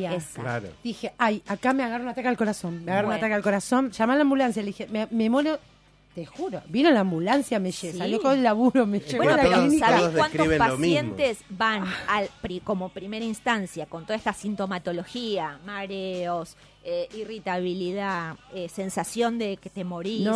Dije, 0.83 1.13
ay, 1.17 1.41
acá 1.47 1.73
me 1.73 1.81
agarra 1.81 2.03
un 2.03 2.09
ataque 2.09 2.27
al 2.27 2.37
corazón, 2.37 2.85
me 2.85 2.91
agarra 2.91 3.07
un 3.07 3.13
ataque 3.15 3.33
al 3.33 3.41
corazón, 3.41 3.89
llamá 3.89 4.13
a 4.13 4.17
la 4.17 4.21
ambulancia, 4.21 4.61
le 4.61 4.67
dije, 4.67 4.87
me, 4.91 5.07
me 5.09 5.57
Te 6.13 6.27
juro, 6.27 6.61
vino 6.67 6.91
la 6.91 6.99
ambulancia, 6.99 7.57
me 7.57 7.71
sí. 7.71 7.91
salió 7.91 8.21
con 8.21 8.33
el 8.33 8.43
laburo, 8.43 8.85
me 8.85 8.99
llevó 8.99 9.29
a 9.29 9.37
la 9.37 9.43
clínica. 9.45 9.87
¿Sabés 9.87 10.15
cuántos 10.15 10.47
pacientes 10.59 11.39
van 11.49 11.85
al, 12.07 12.29
como 12.63 12.89
primera 12.89 13.25
instancia 13.25 13.87
con 13.87 14.03
toda 14.03 14.15
esta 14.15 14.31
sintomatología, 14.31 15.59
mareos, 15.65 16.55
eh, 16.85 17.07
irritabilidad, 17.15 18.35
eh, 18.53 18.67
sensación 18.67 19.37
de 19.37 19.55
que 19.55 19.69
te 19.69 19.85
morís, 19.85 20.27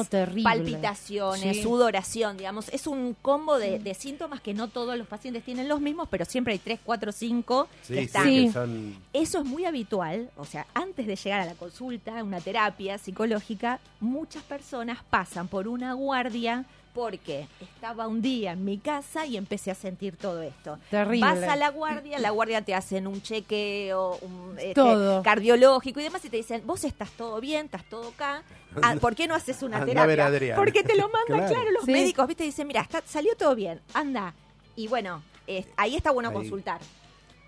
palpitaciones, 0.44 1.62
sudoración, 1.62 2.38
digamos. 2.38 2.70
Es 2.70 2.88
un 2.88 3.16
combo 3.22 3.58
de, 3.60 3.94
síntomas 3.94 4.40
que 4.40 4.54
no 4.54 4.70
todos 4.70 4.98
los 4.98 5.08
pacientes 5.08 5.44
tienen 5.44 5.68
los 5.68 5.82
mismos, 5.82 6.08
pero 6.10 6.24
siempre 6.24 6.54
hay 6.54 6.60
tres, 6.60 6.80
cuatro, 6.84 7.12
cinco 7.12 7.68
que 7.86 8.04
están. 8.04 8.96
Eso 9.12 9.40
es 9.40 9.46
muy 9.46 9.66
habitual, 9.66 10.30
o 10.38 10.46
sea, 10.46 10.68
antes 10.74 11.06
de 11.06 11.18
llegar 11.18 11.42
a 11.42 11.46
la 11.46 11.56
consulta, 11.56 12.24
una 12.24 12.40
terapia 12.40 12.98
psicológica, 12.98 13.80
muchas 14.00 14.44
personas 14.44 15.00
pasan 15.10 15.50
por 15.50 15.68
una 15.68 15.94
guardia 15.94 16.66
porque 16.98 17.48
estaba 17.62 18.08
un 18.08 18.24
día 18.24 18.54
en 18.54 18.66
mi 18.66 18.80
casa 18.80 19.28
y 19.28 19.38
empecé 19.38 19.70
a 19.70 19.76
sentir 19.76 20.18
todo 20.18 20.42
esto. 20.42 20.80
Terrible. 20.90 21.22
Vas 21.22 21.44
a 21.44 21.56
la 21.56 21.70
guardia, 21.70 22.18
la 22.18 22.32
guardia 22.32 22.64
te 22.64 22.74
hacen 22.74 23.06
un 23.06 23.22
chequeo 23.22 24.18
un, 24.20 24.58
este, 24.58 24.82
cardiológico 25.24 26.00
y 26.00 26.04
demás 26.04 26.26
y 26.26 26.30
te 26.30 26.38
dicen, 26.38 26.64
vos 26.66 26.84
estás 26.84 27.12
todo 27.12 27.40
bien, 27.40 27.66
estás 27.66 27.88
todo 27.88 28.10
acá, 28.10 28.42
ah, 28.82 28.96
¿por 29.00 29.14
qué 29.16 29.28
no 29.28 29.36
haces 29.36 29.62
una 29.62 29.86
terapia? 29.86 30.56
Porque 30.56 30.82
te 30.84 30.98
lo 30.98 31.08
mandan, 31.10 31.48
claro. 31.54 31.70
los 31.70 31.86
médicos, 31.86 32.28
¿viste? 32.28 32.46
Dicen, 32.46 32.66
mira, 32.66 32.82
está, 32.82 33.04
salió 33.06 33.36
todo 33.38 33.54
bien, 33.54 33.80
anda. 33.94 34.34
Y 34.76 34.88
bueno, 34.88 35.22
ahí 35.76 35.96
está 35.96 36.10
bueno 36.10 36.34
consultar. 36.34 36.82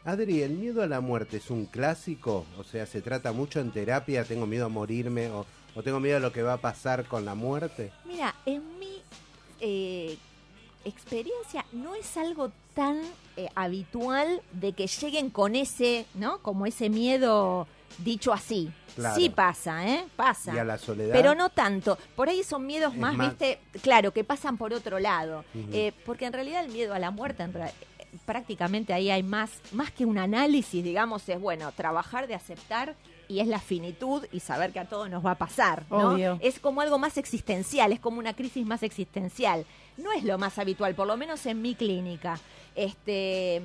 Adri, 0.06 0.44
¿el 0.44 0.52
miedo 0.52 0.84
a 0.84 0.88
la 0.88 1.02
muerte 1.02 1.38
es 1.38 1.50
un 1.50 1.66
clásico? 1.66 2.46
O 2.60 2.64
sea, 2.64 2.86
¿se 2.86 3.02
trata 3.02 3.32
mucho 3.32 3.60
en 3.60 3.72
terapia? 3.72 4.24
¿Tengo 4.26 4.46
miedo 4.46 4.68
a 4.68 4.70
morirme? 4.70 5.30
¿O, 5.30 5.48
o 5.74 5.82
tengo 5.82 6.00
miedo 6.00 6.18
a 6.18 6.20
lo 6.20 6.32
que 6.32 6.44
va 6.44 6.54
a 6.54 6.58
pasar 6.58 7.06
con 7.06 7.26
la 7.26 7.34
muerte? 7.34 7.92
Mira, 8.06 8.36
en 8.46 8.80
mi 8.80 8.90
eh, 9.60 10.18
experiencia 10.86 11.66
no 11.72 11.96
es 11.96 12.18
algo 12.18 12.52
tan 12.74 13.02
eh, 13.38 13.48
habitual 13.56 14.42
de 14.52 14.74
que 14.74 14.88
lleguen 14.88 15.30
con 15.30 15.56
ese, 15.56 16.06
¿no? 16.14 16.40
Como 16.40 16.66
ese 16.66 16.90
miedo 16.90 17.68
dicho 17.98 18.34
así. 18.34 18.72
Sí 19.16 19.30
pasa, 19.30 19.88
¿eh? 19.88 20.06
Pasa. 20.16 20.54
¿Y 20.54 20.58
a 20.58 20.64
la 20.64 20.78
soledad? 20.78 21.14
Pero 21.14 21.36
no 21.36 21.50
tanto. 21.50 21.98
Por 22.16 22.30
ahí 22.30 22.44
son 22.44 22.66
miedos 22.66 22.96
más, 22.96 23.18
viste, 23.18 23.60
claro, 23.82 24.12
que 24.12 24.24
pasan 24.24 24.58
por 24.58 24.74
otro 24.74 25.00
lado. 25.00 25.46
Eh, 25.72 25.94
porque 26.06 26.26
en 26.26 26.34
realidad 26.34 26.66
el 26.66 26.72
miedo 26.72 26.94
a 26.94 27.00
la 27.00 27.12
muerte, 27.12 27.46
prácticamente 28.26 28.94
ahí 28.94 29.10
hay 29.10 29.24
más, 29.24 29.52
más 29.72 29.92
que 29.92 30.06
un 30.06 30.18
análisis, 30.18 30.84
digamos, 30.84 31.28
es 31.30 31.40
bueno, 31.40 31.72
trabajar 31.72 32.28
de 32.28 32.36
aceptar 32.36 32.96
y 33.30 33.40
es 33.40 33.48
la 33.48 33.60
finitud 33.60 34.26
y 34.32 34.40
saber 34.40 34.74
que 34.74 34.80
a 34.80 34.90
todos 34.90 35.10
nos 35.10 35.24
va 35.24 35.32
a 35.32 35.38
pasar. 35.38 35.86
¿no? 35.90 36.18
Es 36.42 36.60
como 36.60 36.82
algo 36.82 36.98
más 36.98 37.18
existencial, 37.18 37.94
es 37.94 38.00
como 38.00 38.18
una 38.18 38.34
crisis 38.34 38.66
más 38.66 38.82
existencial. 38.84 39.66
No 39.98 40.12
es 40.12 40.24
lo 40.24 40.38
más 40.40 40.58
habitual, 40.58 40.96
por 40.96 41.08
lo 41.08 41.16
menos 41.16 41.46
en 41.46 41.62
mi 41.62 41.76
clínica. 41.76 42.40
Este, 42.76 43.62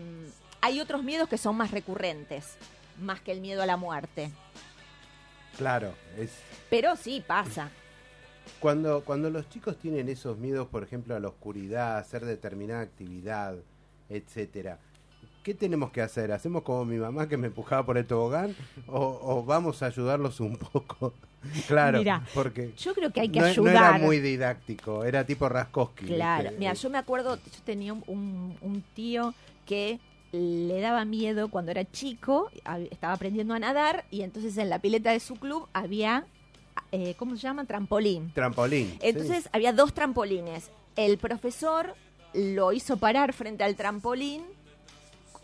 hay 0.60 0.80
otros 0.80 1.02
miedos 1.02 1.28
que 1.30 1.38
son 1.38 1.56
más 1.56 1.70
recurrentes, 1.70 2.56
más 3.00 3.20
que 3.22 3.32
el 3.32 3.40
miedo 3.40 3.62
a 3.62 3.66
la 3.66 3.78
muerte. 3.78 4.30
Claro, 5.56 5.94
es. 6.18 6.30
Pero 6.68 6.94
sí 6.96 7.24
pasa. 7.26 7.70
Cuando, 8.60 9.02
cuando 9.02 9.30
los 9.30 9.48
chicos 9.48 9.78
tienen 9.78 10.10
esos 10.10 10.36
miedos, 10.36 10.68
por 10.68 10.82
ejemplo, 10.82 11.16
a 11.16 11.20
la 11.20 11.28
oscuridad, 11.28 11.96
a 11.96 11.98
hacer 11.98 12.26
determinada 12.26 12.82
actividad, 12.82 13.56
etcétera, 14.10 14.78
¿qué 15.44 15.54
tenemos 15.54 15.92
que 15.92 16.00
hacer? 16.00 16.32
¿Hacemos 16.32 16.62
como 16.62 16.84
mi 16.84 16.96
mamá 16.96 17.28
que 17.28 17.36
me 17.36 17.48
empujaba 17.48 17.84
por 17.84 17.98
el 17.98 18.06
tobogán? 18.06 18.56
¿O, 18.88 19.44
vamos 19.46 19.82
a 19.82 19.86
ayudarlos 19.86 20.40
un 20.40 20.56
poco? 20.56 21.12
claro, 21.68 22.02
porque 22.32 22.72
yo 22.76 22.94
creo 22.94 23.12
que 23.12 23.20
hay 23.20 23.28
que 23.28 23.38
ayudar. 23.38 23.74
No 23.74 23.96
era 23.96 23.98
muy 23.98 24.18
didáctico, 24.18 25.04
era 25.04 25.24
tipo 25.24 25.48
Raskowski. 25.48 26.06
Claro, 26.06 26.50
mira, 26.58 26.72
yo 26.72 26.90
me 26.90 26.98
acuerdo, 26.98 27.36
yo 27.36 27.62
tenía 27.64 27.92
un, 27.92 28.84
tío 28.94 29.34
que 29.66 30.00
le 30.32 30.80
daba 30.80 31.04
miedo 31.04 31.48
cuando 31.48 31.70
era 31.70 31.84
chico, 31.84 32.50
estaba 32.90 33.12
aprendiendo 33.12 33.54
a 33.54 33.58
nadar 33.58 34.04
y 34.10 34.22
entonces 34.22 34.56
en 34.56 34.70
la 34.70 34.80
pileta 34.80 35.12
de 35.12 35.20
su 35.20 35.36
club 35.36 35.68
había, 35.74 36.24
eh, 36.90 37.14
¿cómo 37.18 37.36
se 37.36 37.42
llama? 37.42 37.66
Trampolín. 37.66 38.32
Trampolín. 38.32 38.98
Entonces 39.00 39.48
había 39.52 39.74
dos 39.74 39.92
trampolines. 39.92 40.70
El 40.96 41.18
profesor 41.18 41.94
lo 42.32 42.72
hizo 42.72 42.96
parar 42.96 43.32
frente 43.34 43.62
al 43.62 43.76
trampolín 43.76 44.42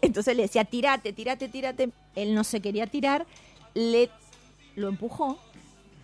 entonces 0.03 0.37
le 0.37 0.43
decía, 0.43 0.65
tirate, 0.65 1.13
tirate, 1.13 1.49
tirate. 1.49 1.91
Él 2.15 2.35
no 2.35 2.45
se 2.45 2.61
quería 2.61 2.87
tirar, 2.87 3.27
le 3.75 4.11
lo 4.77 4.89
empujó 4.89 5.39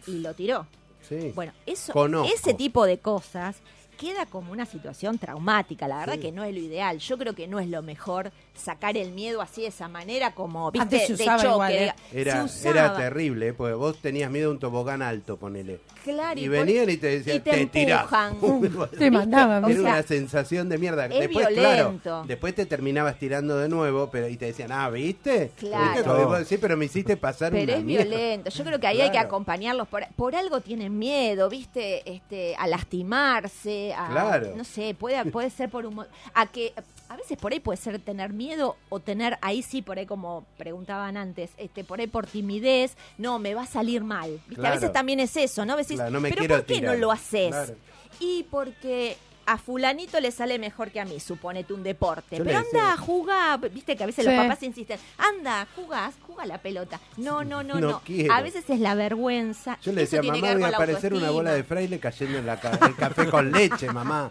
y 0.07 0.19
lo 0.19 0.35
tiró. 0.35 0.67
Sí. 1.09 1.33
Bueno, 1.35 1.53
eso, 1.67 1.93
ese 2.25 2.55
tipo 2.55 2.85
de 2.85 2.99
cosas 2.99 3.57
queda 3.97 4.27
como 4.27 4.53
una 4.53 4.67
situación 4.67 5.19
traumática. 5.19 5.89
La 5.89 5.99
verdad 5.99 6.19
que 6.19 6.33
no 6.33 6.45
es 6.45 6.55
lo 6.55 6.61
ideal. 6.61 6.99
Yo 6.99 7.19
creo 7.19 7.35
que 7.35 7.49
no 7.49 7.59
es 7.59 7.69
lo 7.69 7.83
mejor 7.83 8.33
sacar 8.55 8.97
el 8.97 9.13
miedo 9.13 9.41
así 9.41 9.63
de 9.63 9.69
esa 9.69 9.89
manera, 9.89 10.33
como 10.33 10.71
viste, 10.71 11.07
de 11.09 11.25
choque. 11.41 11.85
¿eh? 11.87 11.93
Era, 12.13 12.47
era 12.65 12.97
terrible, 12.97 13.49
¿eh? 13.49 13.53
porque 13.53 13.75
vos 13.75 13.99
tenías 14.01 14.31
miedo 14.31 14.51
a 14.51 14.53
un 14.53 14.59
tobogán 14.59 15.03
alto, 15.03 15.37
ponele. 15.37 15.81
Claro, 16.05 16.39
y, 16.39 16.47
venían 16.47 16.89
y 16.89 16.97
te 16.99 17.19
decían, 17.19 17.43
te, 17.43 17.67
te 17.67 17.87
te 18.99 19.11
mandaban. 19.11 19.69
Era 19.69 19.81
una 19.81 20.03
sensación 20.03 20.69
de 20.69 20.79
mierda. 20.79 21.07
Es 21.07 21.19
después, 21.19 21.49
violento. 21.49 22.03
claro, 22.03 22.25
después 22.27 22.55
te 22.55 22.65
terminabas 22.65 23.19
tirando 23.19 23.59
de 23.59 23.69
nuevo, 23.69 24.09
pero 24.11 24.29
y 24.29 24.37
te 24.37 24.47
decían, 24.47 24.71
ah, 24.73 24.89
¿viste? 24.89 25.51
Claro. 25.57 26.45
Sí, 26.45 26.59
pero 26.59 26.77
me 26.77 26.85
hiciste 26.85 27.17
pasar 27.17 27.53
Pero 27.53 27.73
es 27.73 27.85
violento. 27.85 28.51
Yo 28.51 28.65
creo 28.65 28.79
que 28.79 28.87
ahí 28.87 29.01
hay 29.01 29.11
que 29.11 29.19
acompañarlos. 29.19 29.89
Por, 29.89 30.07
por 30.15 30.37
algo 30.37 30.61
tienen 30.61 30.97
miedo, 30.97 31.49
¿viste? 31.49 32.09
Este, 32.09 32.55
a 32.57 32.67
lastimarse, 32.67 33.86
a, 33.95 34.09
claro. 34.09 34.55
no 34.57 34.65
sé, 34.65 34.95
puede, 34.95 35.25
puede 35.31 35.51
ser 35.51 35.71
por 35.71 35.87
un... 35.87 36.05
A 36.35 36.47
que 36.47 36.73
a 37.09 37.17
veces 37.17 37.39
por 37.39 37.53
ahí 37.53 37.61
puede 37.61 37.77
ser 37.77 37.99
tener 38.01 38.33
miedo 38.33 38.77
o 38.89 39.01
tener, 39.01 39.39
ahí 39.43 39.63
sí, 39.63 39.83
por 39.83 39.99
ahí 39.99 40.07
como 40.07 40.45
preguntaban 40.57 41.17
antes, 41.17 41.51
este, 41.57 41.85
por 41.85 42.01
ahí 42.01 42.07
por 42.07 42.27
timidez, 42.27 42.97
no, 43.19 43.39
me 43.39 43.55
va 43.55 43.63
a 43.63 43.67
salir 43.67 44.03
mal. 44.03 44.41
¿Viste? 44.49 44.67
A 44.67 44.71
veces 44.71 44.93
también 44.93 45.21
es 45.21 45.37
eso, 45.37 45.65
¿no? 45.65 45.77
Decís, 45.77 46.01
pero 46.23 46.47
¿por 46.49 46.65
qué 46.65 46.81
no 46.81 46.95
lo 46.95 47.13
haces? 47.13 47.73
Y 48.19 48.45
porque 48.51 49.17
a 49.47 49.59
fulanito 49.59 50.19
le 50.21 50.33
sale 50.33 50.59
mejor 50.59 50.91
que 50.91 51.01
a 51.01 51.05
mí, 51.05 51.21
suponete 51.21 51.73
un 51.73 51.83
deporte. 51.83 52.43
Pero 52.43 52.59
anda, 52.59 52.97
juega, 52.97 53.57
viste 53.57 53.97
que 53.97 54.03
a 54.03 54.07
veces 54.07 54.25
los 54.25 54.35
papás 54.35 54.63
insisten, 54.63 54.99
anda, 55.17 55.67
jugás, 55.77 56.15
juega 56.37 56.47
la 56.47 56.59
pelota. 56.59 57.01
No, 57.17 57.45
no, 57.45 57.63
no, 57.63 57.81
no. 57.81 58.03
A 58.31 58.43
veces 58.43 58.69
es 58.69 58.81
la 58.81 58.95
vergüenza. 58.95 59.79
Yo 59.83 59.93
le 59.93 60.03
decía, 60.03 60.23
mamá, 60.23 60.55
voy 60.55 60.63
a 60.63 60.69
aparecer 60.69 61.15
una 61.15 61.31
bola 61.31 61.53
de 61.53 61.65
fraile 61.65 61.99
cayendo 61.99 62.39
en 62.39 62.47
la 62.47 62.55
el 62.55 62.97
café 62.97 63.29
con 63.29 63.53
leche, 63.53 63.91
mamá. 63.93 64.31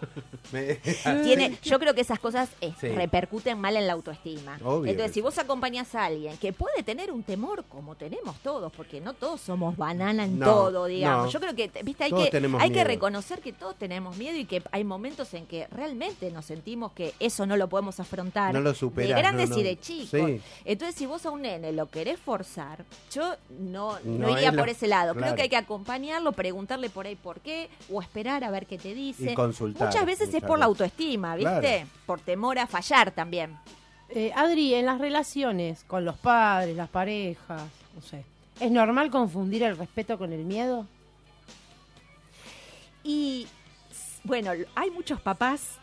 Tiene, 1.24 1.58
yo 1.62 1.78
creo 1.78 1.94
que 1.94 2.00
esas 2.00 2.18
cosas 2.18 2.48
eh, 2.60 2.72
repercuten 2.80 3.58
mal 3.58 3.76
en 3.76 3.86
la 3.86 3.92
autoestima. 3.94 4.58
Entonces, 4.84 5.12
si 5.12 5.20
vos 5.20 5.38
acompañás 5.38 5.94
a 5.94 6.04
alguien 6.04 6.36
que 6.38 6.52
puede 6.52 6.82
tener 6.82 7.10
un 7.10 7.22
temor, 7.22 7.64
como 7.64 7.96
tenemos 7.96 8.38
todos, 8.40 8.72
porque 8.72 9.00
no 9.00 9.14
todos 9.14 9.40
somos 9.40 9.76
banana 9.76 10.24
en 10.24 10.38
todo, 10.38 10.86
digamos. 10.86 11.32
Yo 11.32 11.40
creo 11.40 11.54
que, 11.54 11.70
viste, 11.82 12.04
hay, 12.04 12.12
que, 12.12 12.50
hay 12.58 12.70
que 12.70 12.84
reconocer 12.84 13.40
que 13.40 13.52
todos 13.52 13.76
tenemos 13.76 14.16
miedo 14.16 14.36
y 14.36 14.44
que 14.44 14.62
hay 14.70 14.84
momentos 14.84 15.32
en 15.34 15.46
que 15.46 15.66
realmente 15.68 16.30
nos 16.30 16.44
sentimos 16.44 16.92
que 16.92 17.14
eso 17.18 17.46
no 17.46 17.56
lo 17.56 17.68
podemos 17.68 17.98
afrontar. 18.00 18.54
No 18.54 18.60
lo 18.60 18.72
De 18.72 19.08
grandes 19.08 19.56
y 19.56 19.62
de 19.62 19.78
chicos. 19.78 20.20
Entonces, 20.64 20.94
si 20.94 21.06
vos 21.06 21.24
a 21.26 21.30
un 21.30 21.42
nene 21.42 21.72
lo 21.72 21.86
querés 21.96 22.20
forzar, 22.20 22.84
yo 23.10 23.36
no, 23.58 23.98
no, 24.04 24.30
iría 24.30 24.52
por 24.52 24.68
ese 24.68 24.86
lado. 24.86 25.14
Creo 25.14 25.34
que 25.34 25.42
hay 25.42 25.48
que 25.48 25.56
acompañarlo, 25.56 26.32
preguntarle 26.32 26.90
por 26.90 27.06
ahí 27.06 27.16
por 27.16 27.40
qué, 27.40 27.70
o 27.90 28.02
esperar 28.02 28.44
a 28.44 28.50
ver 28.50 28.66
qué 28.66 28.76
te 28.76 28.92
dice. 28.92 29.32
consultar. 29.32 29.88
Muchas 29.88 30.04
veces 30.04 30.34
es 30.34 30.42
por 30.42 30.58
la 30.58 30.66
autoestima, 30.66 31.36
¿viste? 31.36 31.86
Por 32.04 32.20
temor 32.20 32.58
a 32.58 32.66
fallar 32.66 33.12
también. 33.12 33.56
Eh, 34.10 34.30
Adri, 34.36 34.74
en 34.74 34.84
las 34.84 35.00
relaciones 35.00 35.84
con 35.84 36.04
los 36.04 36.16
padres, 36.18 36.76
las 36.76 36.90
parejas, 36.90 37.62
no 37.94 38.02
sé, 38.02 38.24
¿es 38.60 38.70
normal 38.70 39.10
confundir 39.10 39.62
el 39.62 39.78
respeto 39.78 40.18
con 40.18 40.34
el 40.34 40.44
miedo? 40.44 40.86
Y 43.02 43.48
bueno, 44.22 44.52
hay 44.74 44.90
muchos 44.90 45.18
papás, 45.22 45.78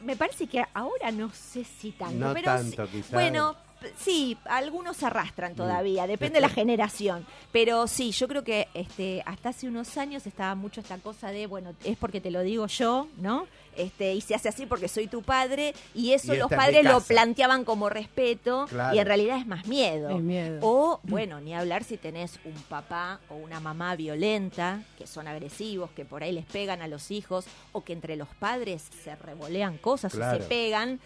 me 0.00 0.16
parece 0.16 0.46
que 0.46 0.64
ahora 0.72 1.10
no 1.10 1.30
sé 1.30 1.64
si 1.64 1.92
tanto, 1.92 2.28
no 2.28 2.32
pero 2.32 2.46
tanto, 2.46 2.88
quizás. 2.88 3.12
bueno, 3.12 3.54
sí, 3.96 4.36
algunos 4.44 5.02
arrastran 5.02 5.54
todavía, 5.54 6.04
mm. 6.04 6.08
depende 6.08 6.34
de 6.36 6.40
la 6.40 6.48
generación. 6.48 7.26
Pero 7.52 7.86
sí, 7.86 8.12
yo 8.12 8.28
creo 8.28 8.44
que 8.44 8.68
este, 8.74 9.22
hasta 9.26 9.50
hace 9.50 9.68
unos 9.68 9.96
años 9.96 10.26
estaba 10.26 10.54
mucho 10.54 10.80
esta 10.80 10.98
cosa 10.98 11.30
de, 11.30 11.46
bueno, 11.46 11.74
es 11.84 11.96
porque 11.96 12.20
te 12.20 12.30
lo 12.30 12.42
digo 12.42 12.66
yo, 12.66 13.08
¿no? 13.18 13.46
Este, 13.76 14.12
y 14.14 14.20
se 14.20 14.34
hace 14.34 14.48
así 14.48 14.66
porque 14.66 14.88
soy 14.88 15.06
tu 15.06 15.22
padre, 15.22 15.72
y 15.94 16.12
eso 16.12 16.34
los 16.34 16.50
padres 16.50 16.84
lo 16.84 17.00
planteaban 17.00 17.64
como 17.64 17.88
respeto, 17.88 18.66
y 18.92 18.98
en 18.98 19.06
realidad 19.06 19.38
es 19.38 19.46
más 19.46 19.66
miedo. 19.68 20.18
miedo. 20.18 20.58
O, 20.62 21.00
bueno, 21.04 21.40
ni 21.40 21.54
hablar 21.54 21.84
si 21.84 21.96
tenés 21.96 22.40
un 22.44 22.60
papá 22.68 23.20
o 23.28 23.36
una 23.36 23.60
mamá 23.60 23.94
violenta, 23.94 24.82
que 24.98 25.06
son 25.06 25.28
agresivos, 25.28 25.90
que 25.92 26.04
por 26.04 26.24
ahí 26.24 26.32
les 26.32 26.44
pegan 26.44 26.82
a 26.82 26.88
los 26.88 27.12
hijos, 27.12 27.46
o 27.70 27.84
que 27.84 27.92
entre 27.92 28.16
los 28.16 28.28
padres 28.28 28.84
se 29.04 29.14
revolean 29.14 29.78
cosas 29.78 30.12
o 30.12 30.18
se 30.18 30.40
pegan 30.40 30.98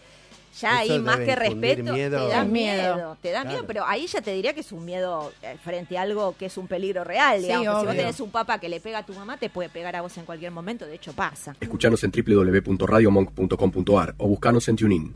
ya 0.61 0.79
ahí 0.79 0.99
más 0.99 1.19
que 1.19 1.35
respeto, 1.35 1.95
te 1.95 2.09
da 2.09 2.45
miedo. 2.45 3.17
Te 3.21 3.31
da 3.31 3.45
miedo, 3.45 3.65
pero 3.67 3.85
ahí 3.87 4.07
ya 4.07 4.21
te 4.21 4.33
diría 4.33 4.55
que 4.55 4.61
es 4.61 4.73
un 4.73 4.85
miedo 4.85 5.33
eh, 5.43 5.57
frente 5.63 5.99
a 5.99 6.03
algo 6.03 6.35
que 6.39 6.47
es 6.47 6.57
un 6.57 6.69
peligro 6.69 7.05
real. 7.05 7.43
Digamos. 7.43 7.81
si 7.81 7.87
vos 7.87 7.97
tenés 7.97 8.21
un 8.21 8.31
papá 8.31 8.59
que 8.59 8.69
le 8.69 8.81
pega 8.81 8.99
a 8.99 9.07
tu 9.07 9.15
mamá, 9.15 9.37
te 9.37 9.51
puede 9.51 9.69
pegar 9.69 9.97
a 9.97 10.03
vos 10.03 10.17
en 10.19 10.25
cualquier 10.25 10.53
momento. 10.53 10.87
De 10.87 10.95
hecho, 10.95 11.13
pasa. 11.13 11.57
Escuchanos 11.61 12.03
en 12.05 12.13
www.radiomonk.com.ar 12.13 14.15
o 14.19 14.29
buscanos 14.29 14.69
en 14.69 14.77
TuneIn. 14.77 15.13